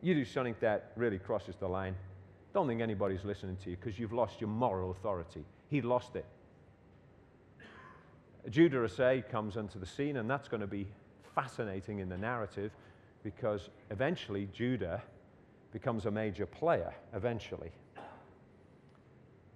[0.00, 1.94] You do something that really crosses the line.
[2.54, 5.44] Don't think anybody's listening to you because you've lost your moral authority.
[5.68, 6.24] He lost it.
[8.50, 10.88] Judah Asay comes onto the scene, and that's going to be
[11.34, 12.72] fascinating in the narrative
[13.22, 15.02] because eventually Judah
[15.72, 17.70] becomes a major player, eventually.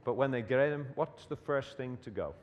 [0.05, 2.35] But when they get him, what's the first thing to go?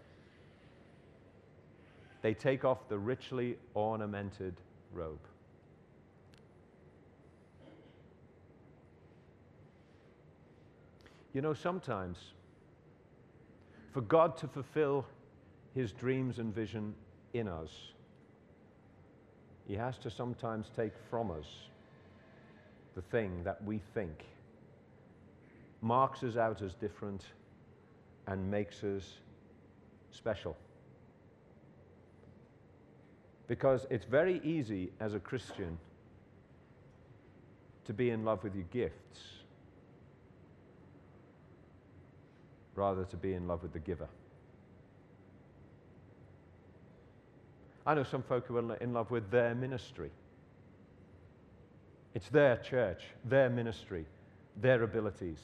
[2.22, 4.56] They take off the richly ornamented
[4.94, 5.20] robe.
[11.34, 12.18] You know, sometimes
[13.92, 15.06] for God to fulfill
[15.74, 16.94] his dreams and vision
[17.34, 17.72] in us,
[19.68, 21.48] he has to sometimes take from us
[22.96, 24.26] the thing that we think
[25.82, 27.24] marks us out as different
[28.28, 29.18] and makes us
[30.12, 30.56] special.
[33.48, 35.78] Because it's very easy as a Christian
[37.86, 39.20] to be in love with your gifts
[42.76, 44.08] rather to be in love with the giver.
[47.86, 50.10] I know some folk who are in love with their ministry.
[52.14, 54.06] It's their church, their ministry,
[54.62, 55.40] their abilities.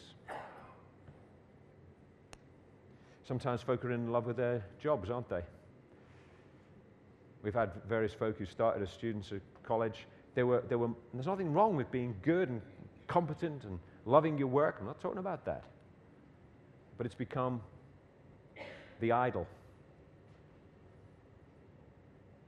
[3.28, 5.42] Sometimes folk are in love with their jobs, aren't they?
[7.44, 10.08] We've had various folk who started as students at college.
[10.36, 12.62] They were, they were, there's nothing wrong with being good and
[13.08, 14.78] competent and loving your work.
[14.80, 15.64] I'm not talking about that.
[16.98, 17.62] But it's become
[19.00, 19.48] the idol.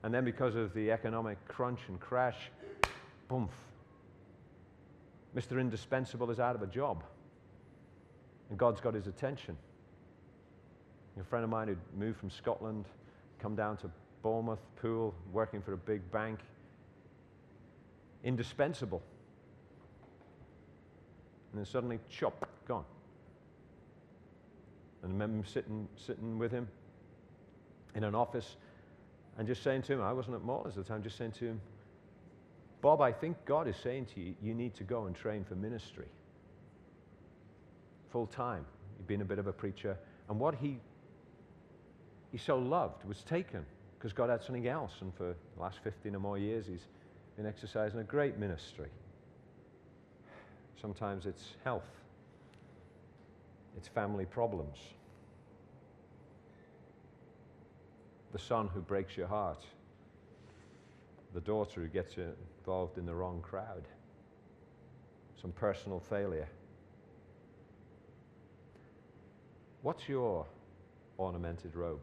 [0.03, 2.37] And then, because of the economic crunch and crash,
[3.27, 3.49] boom,
[5.35, 5.59] Mr.
[5.59, 7.03] Indispensable is out of a job.
[8.49, 9.55] And God's got his attention.
[11.19, 12.85] A friend of mine who'd moved from Scotland,
[13.39, 13.91] come down to
[14.23, 16.39] Bournemouth, Poole, working for a big bank.
[18.23, 19.01] Indispensable.
[21.51, 22.85] And then suddenly, chop, gone.
[25.03, 26.67] And I remember sitting, sitting with him
[27.95, 28.55] in an office
[29.37, 31.45] and just saying to him, I wasn't at Moorlands at the time, just saying to
[31.45, 31.61] him,
[32.81, 35.55] Bob, I think God is saying to you, you need to go and train for
[35.55, 36.07] ministry.
[38.11, 38.65] Full time.
[38.97, 39.97] He'd been a bit of a preacher.
[40.29, 40.79] And what he,
[42.31, 43.65] he so loved was taken
[43.97, 44.93] because God had something else.
[45.01, 46.87] And for the last 15 or more years, he's
[47.37, 48.89] been exercising a great ministry.
[50.81, 51.85] Sometimes it's health,
[53.77, 54.77] it's family problems.
[58.31, 59.63] The son who breaks your heart,
[61.33, 63.87] the daughter who gets involved in the wrong crowd,
[65.41, 66.47] some personal failure.
[69.81, 70.45] What's your
[71.17, 72.01] ornamented robe?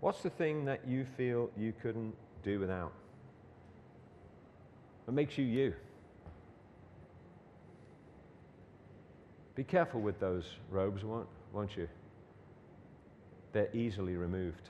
[0.00, 2.92] What's the thing that you feel you couldn't do without?
[5.04, 5.74] What makes you you?
[9.58, 11.88] Be careful with those robes, won't, won't you?
[13.52, 14.68] They're easily removed.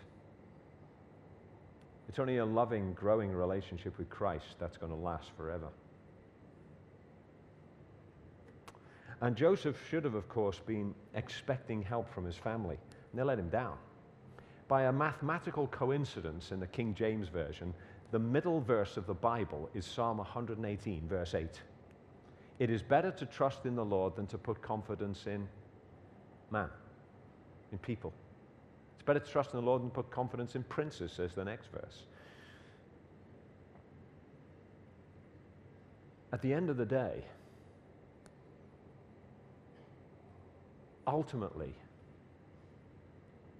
[2.08, 5.68] It's only a loving, growing relationship with Christ that's going to last forever.
[9.20, 12.78] And Joseph should have, of course, been expecting help from his family,
[13.12, 13.76] and they let him down.
[14.68, 17.74] By a mathematical coincidence in the King James Version,
[18.10, 21.60] the middle verse of the Bible is Psalm 118, verse 8.
[22.58, 25.48] It is better to trust in the Lord than to put confidence in
[26.50, 26.68] man,
[27.70, 28.12] in people.
[28.96, 31.68] It's better to trust in the Lord than put confidence in princes, says the next
[31.72, 32.04] verse.
[36.32, 37.24] At the end of the day,
[41.06, 41.74] ultimately,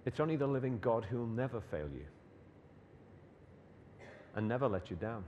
[0.05, 2.05] it's only the living God who will never fail you
[4.35, 5.23] and never let you down.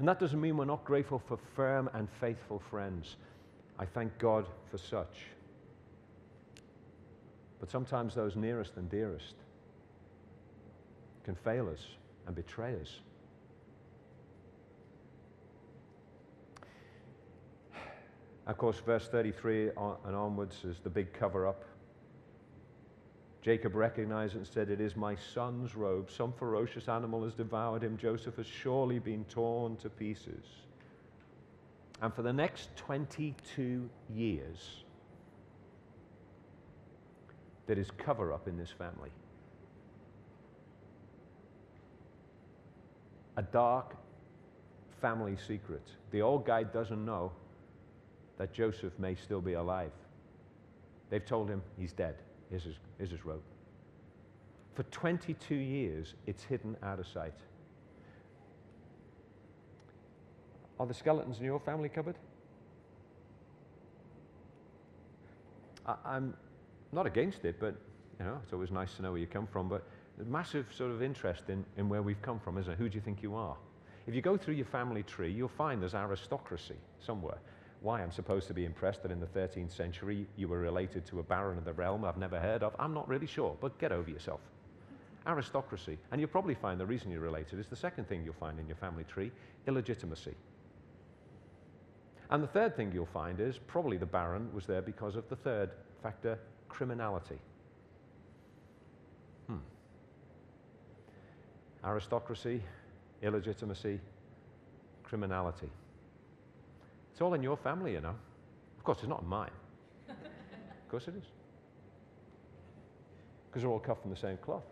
[0.00, 3.16] And that doesn't mean we're not grateful for firm and faithful friends.
[3.78, 5.26] I thank God for such.
[7.60, 9.34] But sometimes those nearest and dearest
[11.22, 11.86] can fail us
[12.26, 13.00] and betray us.
[18.46, 21.62] Of course, verse 33 and onwards is the big cover up.
[23.42, 26.10] Jacob recognized and said, It is my son's robe.
[26.10, 27.96] Some ferocious animal has devoured him.
[27.96, 30.44] Joseph has surely been torn to pieces.
[32.02, 34.84] And for the next 22 years,
[37.66, 39.10] there is cover up in this family.
[43.36, 43.96] A dark
[45.00, 45.86] family secret.
[46.10, 47.32] The old guy doesn't know
[48.36, 49.92] that Joseph may still be alive.
[51.08, 52.16] They've told him he's dead.
[52.50, 53.42] Here's his, here's his robe.
[54.74, 57.34] For 22 years, it's hidden out of sight.
[60.78, 62.16] Are the skeletons in your family cupboard?
[65.86, 66.34] I, am
[66.92, 67.76] not against it, but
[68.18, 69.68] you know, it's always nice to know where you come from.
[69.68, 69.84] But
[70.26, 72.78] massive sort of interest in, in where we've come from, isn't it?
[72.78, 73.56] Who do you think you are?
[74.06, 77.38] If you go through your family tree, you'll find there's aristocracy somewhere
[77.82, 81.20] why I'm supposed to be impressed that in the 13th century you were related to
[81.20, 82.74] a baron of the realm I've never heard of.
[82.78, 84.40] I'm not really sure, but get over yourself.
[85.26, 85.98] Aristocracy.
[86.10, 88.66] And you'll probably find the reason you're related is the second thing you'll find in
[88.66, 89.30] your family tree
[89.66, 90.34] illegitimacy.
[92.30, 95.36] And the third thing you'll find is probably the baron was there because of the
[95.36, 95.70] third
[96.02, 97.38] factor criminality.
[99.48, 99.56] Hmm.
[101.84, 102.62] Aristocracy,
[103.22, 104.00] illegitimacy,
[105.02, 105.68] criminality.
[107.20, 108.14] It's all in your family, you know.
[108.78, 109.50] Of course, it's not mine.
[110.08, 111.24] of course it is.
[113.46, 114.62] Because we're all cut from the same cloth.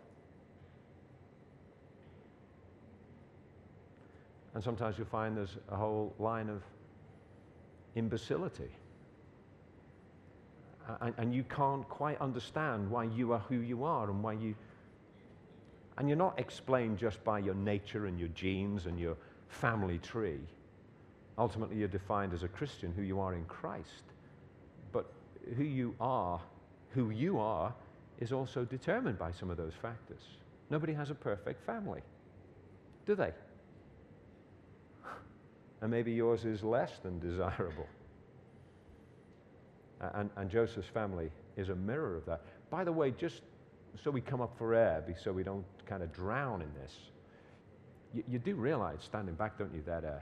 [4.55, 6.63] And sometimes you'll find there's a whole line of
[7.93, 8.71] imbecility.
[11.01, 14.55] And, and, you can't quite understand why you are who you are and why you.
[15.99, 19.17] And you're not explained just by your nature and your genes and your
[19.49, 20.39] family tree.
[21.39, 24.03] Ultimately, you're defined as a Christian, who you are in Christ.
[24.91, 25.09] But
[25.55, 26.41] who you are,
[26.89, 27.73] who you are,
[28.19, 30.21] is also determined by some of those factors.
[30.69, 32.01] Nobody has a perfect family,
[33.05, 33.31] do they?
[35.81, 37.87] And maybe yours is less than desirable.
[40.13, 42.41] And, and Joseph's family is a mirror of that.
[42.69, 43.43] By the way, just
[44.03, 46.93] so we come up for air, so we don't kind of drown in this,
[48.13, 50.19] you, you do realize, standing back, don't you, that uh,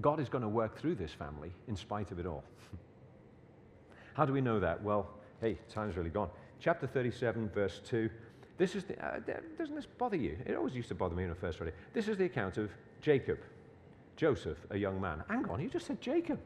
[0.00, 2.44] God is going to work through this family in spite of it all.
[4.14, 4.82] How do we know that?
[4.82, 5.08] Well,
[5.40, 6.30] hey, time's really gone.
[6.58, 8.10] Chapter 37, verse 2.
[8.58, 9.20] This is the, uh,
[9.56, 10.36] doesn't this bother you?
[10.44, 11.74] It always used to bother me when I first read it.
[11.94, 12.70] This is the account of
[13.00, 13.38] Jacob,
[14.16, 15.24] Joseph, a young man.
[15.28, 16.38] Hang on, you just said Jacob.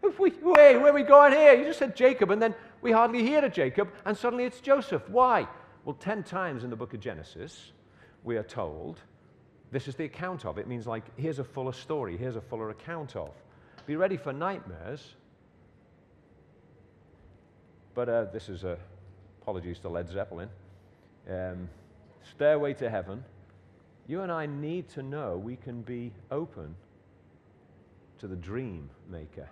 [0.00, 1.54] We, wait, where are we going here?
[1.54, 5.08] You just said Jacob, and then we hardly hear of Jacob, and suddenly it's Joseph.
[5.08, 5.48] Why?
[5.84, 7.72] Well, ten times in the book of Genesis,
[8.22, 9.00] we are told
[9.74, 10.56] this is the account of.
[10.56, 13.30] It means like, here's a fuller story, here's a fuller account of.
[13.86, 15.14] Be ready for nightmares.
[17.92, 18.78] But uh, this is a,
[19.42, 20.48] apologies to Led Zeppelin.
[21.28, 21.68] Um,
[22.22, 23.24] Stairway to Heaven.
[24.06, 26.76] You and I need to know we can be open
[28.20, 29.48] to the dream maker.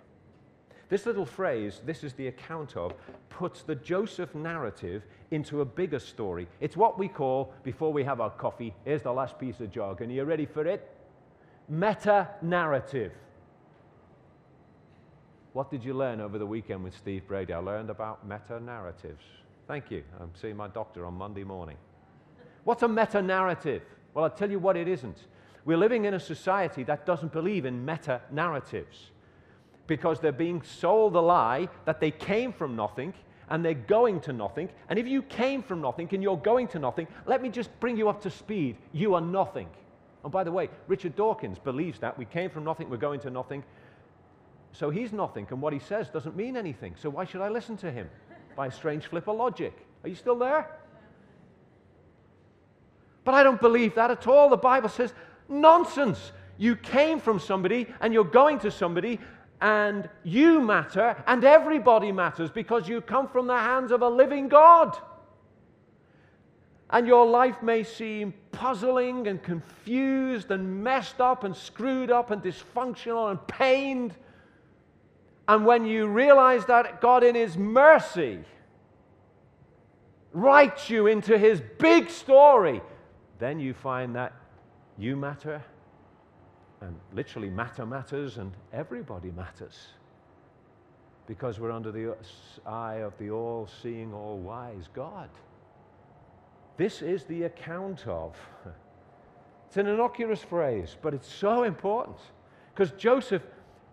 [0.93, 2.93] This little phrase, this is the account of,
[3.29, 6.47] puts the Joseph narrative into a bigger story.
[6.59, 10.11] It's what we call, before we have our coffee, here's the last piece of jargon.
[10.11, 10.87] Are you ready for it?
[11.67, 13.11] Meta narrative.
[15.53, 17.53] What did you learn over the weekend with Steve Brady?
[17.53, 19.23] I learned about meta narratives.
[19.67, 20.03] Thank you.
[20.19, 21.77] I'm seeing my doctor on Monday morning.
[22.65, 23.81] What's a meta narrative?
[24.13, 25.17] Well, I'll tell you what it isn't.
[25.65, 29.09] We're living in a society that doesn't believe in meta narratives
[29.87, 33.13] because they're being sold the lie that they came from nothing
[33.49, 34.69] and they're going to nothing.
[34.89, 37.97] And if you came from nothing and you're going to nothing, let me just bring
[37.97, 38.77] you up to speed.
[38.93, 39.67] You are nothing.
[40.23, 42.17] And by the way, Richard Dawkins believes that.
[42.17, 43.63] We came from nothing, we're going to nothing.
[44.71, 46.95] So he's nothing, and what he says doesn't mean anything.
[46.99, 48.09] So why should I listen to him?
[48.55, 49.77] By a strange flip of logic.
[50.03, 50.67] Are you still there?
[53.23, 54.49] But I don't believe that at all.
[54.49, 55.13] The Bible says,
[55.47, 56.31] nonsense.
[56.57, 59.19] You came from somebody and you're going to somebody,
[59.63, 64.49] and you matter, and everybody matters because you come from the hands of a living
[64.49, 64.97] God.
[66.89, 72.43] And your life may seem puzzling and confused and messed up and screwed up and
[72.43, 74.13] dysfunctional and pained.
[75.47, 78.39] And when you realize that God, in His mercy,
[80.33, 82.81] writes you into His big story,
[83.39, 84.33] then you find that
[84.97, 85.63] you matter,
[86.83, 89.87] and literally matter matters, and everybody matters.
[91.25, 92.15] Because we're under the
[92.65, 95.29] eye of the all seeing, all wise God.
[96.75, 98.35] This is the account of.
[99.67, 102.17] It's an innocuous phrase, but it's so important.
[102.71, 103.41] Because Joseph,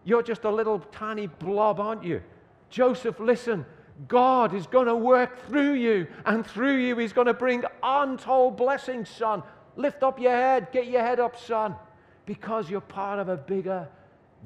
[0.05, 2.21] you're just a little tiny blob, aren't you?
[2.69, 3.65] Joseph, listen,
[4.07, 8.59] God is going to work through you, and through you, He's going to bring untold
[8.59, 9.43] blessings, son.
[9.75, 11.75] Lift up your head, get your head up, son,
[12.31, 13.89] because you're part of a bigger,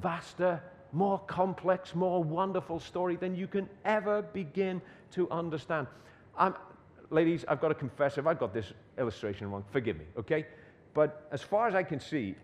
[0.01, 0.59] vaster,
[0.93, 4.81] more complex, more wonderful story than you can ever begin
[5.11, 5.87] to understand.
[6.39, 6.55] I'm,
[7.11, 10.47] ladies, I've got to confess, if I've got this illustration wrong, forgive me, okay?
[10.95, 12.37] But as far as I can see,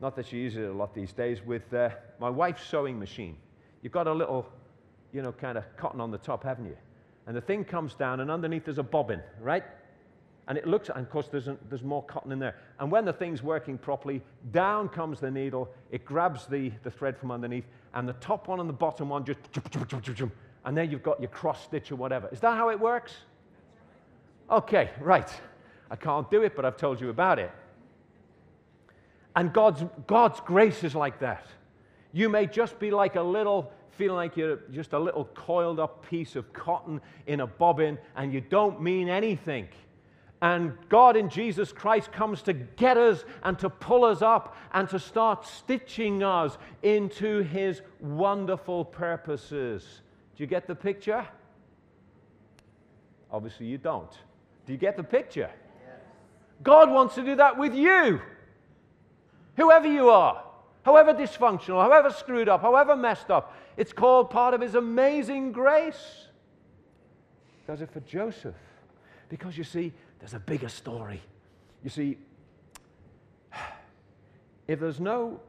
[0.00, 3.36] not that she uses it a lot these days, with uh, my wife's sewing machine,
[3.82, 4.46] you've got a little,
[5.12, 6.76] you know, kind of cotton on the top, haven't you?
[7.26, 9.64] And the thing comes down, and underneath there's a bobbin, right?
[10.48, 12.56] And it looks, and of course, there's, there's more cotton in there.
[12.80, 17.18] And when the thing's working properly, down comes the needle, it grabs the, the thread
[17.18, 19.40] from underneath, and the top one and the bottom one just,
[20.64, 22.28] and then you've got your cross stitch or whatever.
[22.32, 23.12] Is that how it works?
[24.50, 25.28] Okay, right.
[25.90, 27.50] I can't do it, but I've told you about it.
[29.36, 31.46] And God's, God's grace is like that.
[32.12, 36.08] You may just be like a little, feeling like you're just a little coiled up
[36.08, 39.68] piece of cotton in a bobbin and you don't mean anything.
[40.40, 44.88] And God in Jesus Christ comes to get us and to pull us up and
[44.90, 50.02] to start stitching us into his wonderful purposes.
[50.36, 51.26] Do you get the picture?
[53.32, 54.12] Obviously, you don't.
[54.66, 55.50] Do you get the picture?
[55.50, 56.00] Yes.
[56.62, 58.20] God wants to do that with you.
[59.56, 60.44] Whoever you are,
[60.84, 66.28] however dysfunctional, however screwed up, however messed up, it's called part of His amazing grace.
[67.66, 68.54] Does it for Joseph?
[69.28, 71.20] Because you see, there's a bigger story.
[71.82, 72.18] You see,
[74.68, 75.40] if there's no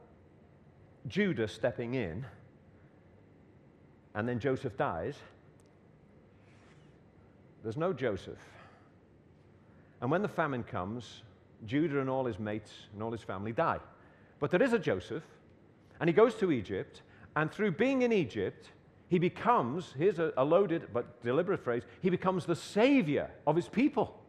[1.08, 2.24] Judah stepping in,
[4.14, 5.16] and then Joseph dies,
[7.62, 8.38] there's no Joseph.
[10.00, 11.22] And when the famine comes,
[11.66, 13.78] Judah and all his mates and all his family die.
[14.38, 15.22] But there is a Joseph,
[16.00, 17.02] and he goes to Egypt,
[17.36, 18.70] and through being in Egypt,
[19.08, 24.19] he becomes, here's a, loaded but deliberate phrase, he becomes the savior of his people.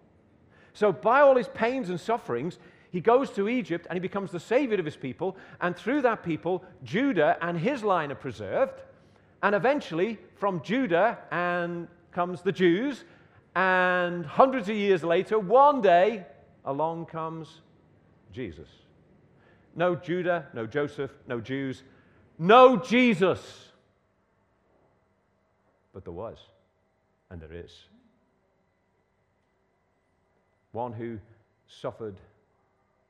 [0.73, 2.57] So, by all his pains and sufferings,
[2.91, 6.23] he goes to Egypt and he becomes the savior of his people, and through that
[6.23, 8.81] people, Judah and his line are preserved.
[9.43, 13.03] And eventually, from Judah and comes the Jews,
[13.55, 16.25] and hundreds of years later, one day,
[16.65, 17.61] along comes
[18.31, 18.67] Jesus.
[19.75, 21.83] No Judah, no Joseph, no Jews,
[22.37, 23.71] no Jesus.
[25.93, 26.37] But there was,
[27.29, 27.71] and there is.
[30.71, 31.19] One who
[31.67, 32.15] suffered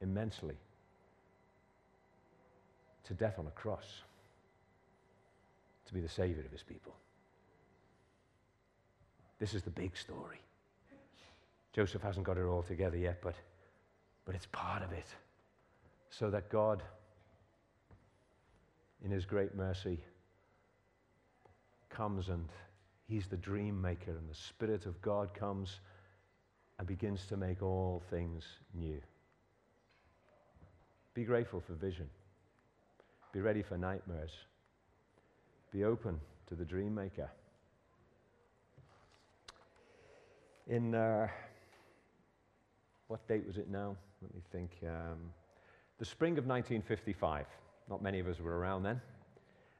[0.01, 0.55] immensely
[3.05, 4.01] to death on a cross
[5.85, 6.93] to be the Savior of his people.
[9.39, 10.39] This is the big story.
[11.73, 13.35] Joseph hasn't got it all together yet, but,
[14.25, 15.07] but it's part of it.
[16.09, 16.83] So that God,
[19.03, 19.99] in his great mercy,
[21.89, 22.47] comes and
[23.07, 25.79] he's the dream maker, and the Spirit of God comes
[26.81, 28.99] and begins to make all things new.
[31.13, 32.09] Be grateful for vision.
[33.31, 34.31] Be ready for nightmares.
[35.71, 37.29] Be open to the dream maker.
[40.71, 41.27] in, uh,
[43.07, 43.95] what date was it now?
[44.21, 44.71] Let me think.
[44.83, 45.19] Um,
[45.99, 47.45] the spring of 1955.
[47.89, 49.01] Not many of us were around then.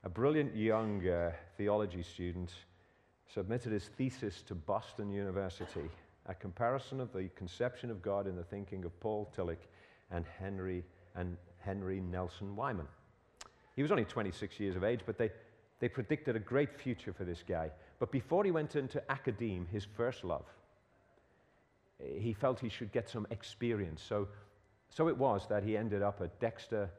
[0.04, 2.52] A brilliant young uh, theology student
[3.34, 5.90] submitted his thesis to Boston University,
[6.32, 9.68] a comparison of the conception of God in the thinking of Paul Tillich
[10.12, 10.84] and Henry,
[11.16, 12.88] and Henry Nelson Wieman.
[13.76, 15.30] He was only 26 years of age, but they,
[15.80, 17.70] they predicted a great future for this guy.
[18.00, 20.46] But before he went into academe, his first love,
[22.00, 24.02] eh, he felt he should get some experience.
[24.02, 24.28] So,
[24.90, 26.90] So it was that he ended up at Dexter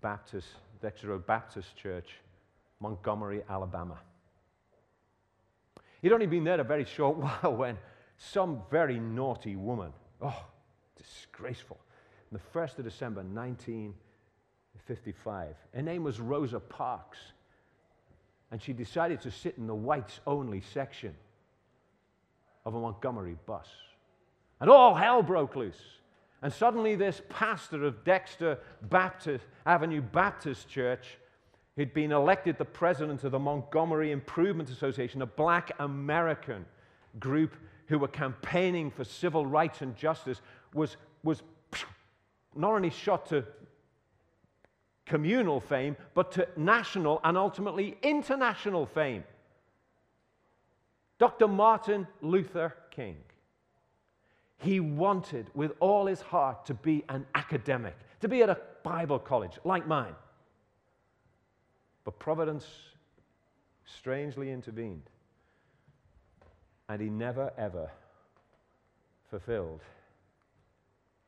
[0.00, 0.48] Baptist,
[0.80, 2.16] Dexter Baptist Church,
[2.80, 3.98] Montgomery, Alabama.
[6.00, 7.76] He'd only been there a very short while when
[8.20, 9.92] some very naughty woman,
[10.22, 10.44] oh,
[10.96, 11.78] disgraceful,
[12.30, 17.18] on the 1st of December 1955, her name was Rosa Parks,
[18.52, 21.14] and she decided to sit in the whites only section
[22.64, 23.66] of a Montgomery bus.
[24.60, 25.80] And all hell broke loose.
[26.42, 31.18] And suddenly, this pastor of Dexter Baptist, Avenue Baptist Church
[31.76, 36.66] He'd been elected the president of the Montgomery Improvement Association, a black American
[37.18, 37.56] group
[37.90, 40.40] who were campaigning for civil rights and justice,
[40.72, 41.42] was, was
[42.54, 43.44] not only shot to
[45.06, 49.24] communal fame, but to national and ultimately international fame.
[51.18, 51.48] Dr.
[51.48, 53.16] Martin Luther King.
[54.58, 59.18] He wanted with all his heart to be an academic, to be at a Bible
[59.18, 60.14] college like mine.
[62.04, 62.66] But providence
[63.84, 65.10] strangely intervened.
[66.90, 67.88] And he never, ever
[69.30, 69.80] fulfilled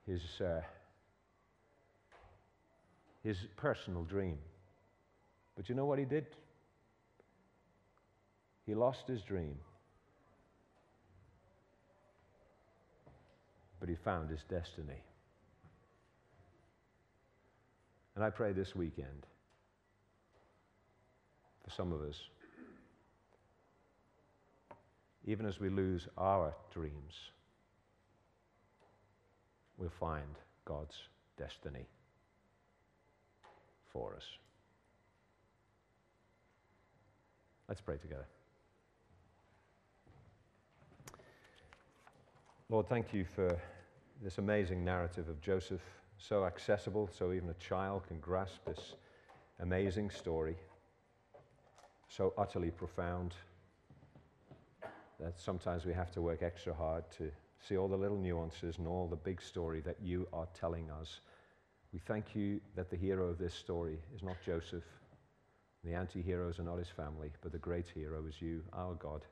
[0.05, 0.61] his, uh,
[3.23, 4.39] his personal dream.
[5.57, 6.27] But you know what he did?
[8.67, 9.55] He lost his dream.
[13.79, 15.05] But he found his destiny.
[18.17, 19.27] And I pray this weekend
[21.63, 22.17] for some of us.
[25.25, 27.31] Even as we lose our dreams,
[29.79, 30.97] we'll find God's
[31.39, 31.87] destiny
[33.93, 34.25] for us.
[37.69, 38.27] Let's pray together.
[42.69, 43.59] Lord, thank you for
[44.23, 45.83] this amazing narrative of Joseph,
[46.17, 48.95] so accessible, so even a child can grasp this
[49.61, 50.57] amazing story
[52.09, 53.35] so utterly profound
[55.23, 58.89] that sometimes we have to work extra hard to see all the little nuances and
[58.89, 61.21] all the big story that you are telling us.
[61.93, 64.85] We thank you that the hero of this story is not Joseph,
[65.85, 69.23] the anti heroes are not his family, but the great hero is you, our God,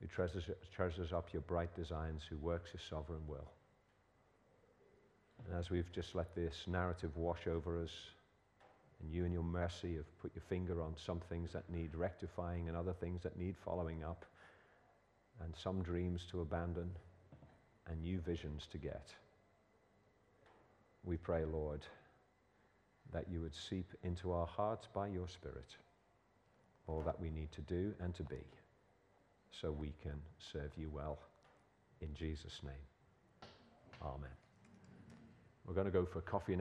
[0.00, 3.50] who treasures, treasures up your bright designs, who works his sovereign will.
[5.46, 7.92] And as we've just let this narrative wash over us,
[9.02, 12.68] and you, in your mercy, have put your finger on some things that need rectifying
[12.68, 14.24] and other things that need following up,
[15.42, 16.90] and some dreams to abandon
[17.88, 19.08] and new visions to get.
[21.04, 21.82] We pray, Lord,
[23.12, 25.76] that you would seep into our hearts by your Spirit
[26.86, 28.44] all that we need to do and to be
[29.50, 30.20] so we can
[30.52, 31.18] serve you well.
[32.00, 33.50] In Jesus' name.
[34.02, 34.30] Amen.
[35.66, 36.60] We're going to go for coffee now.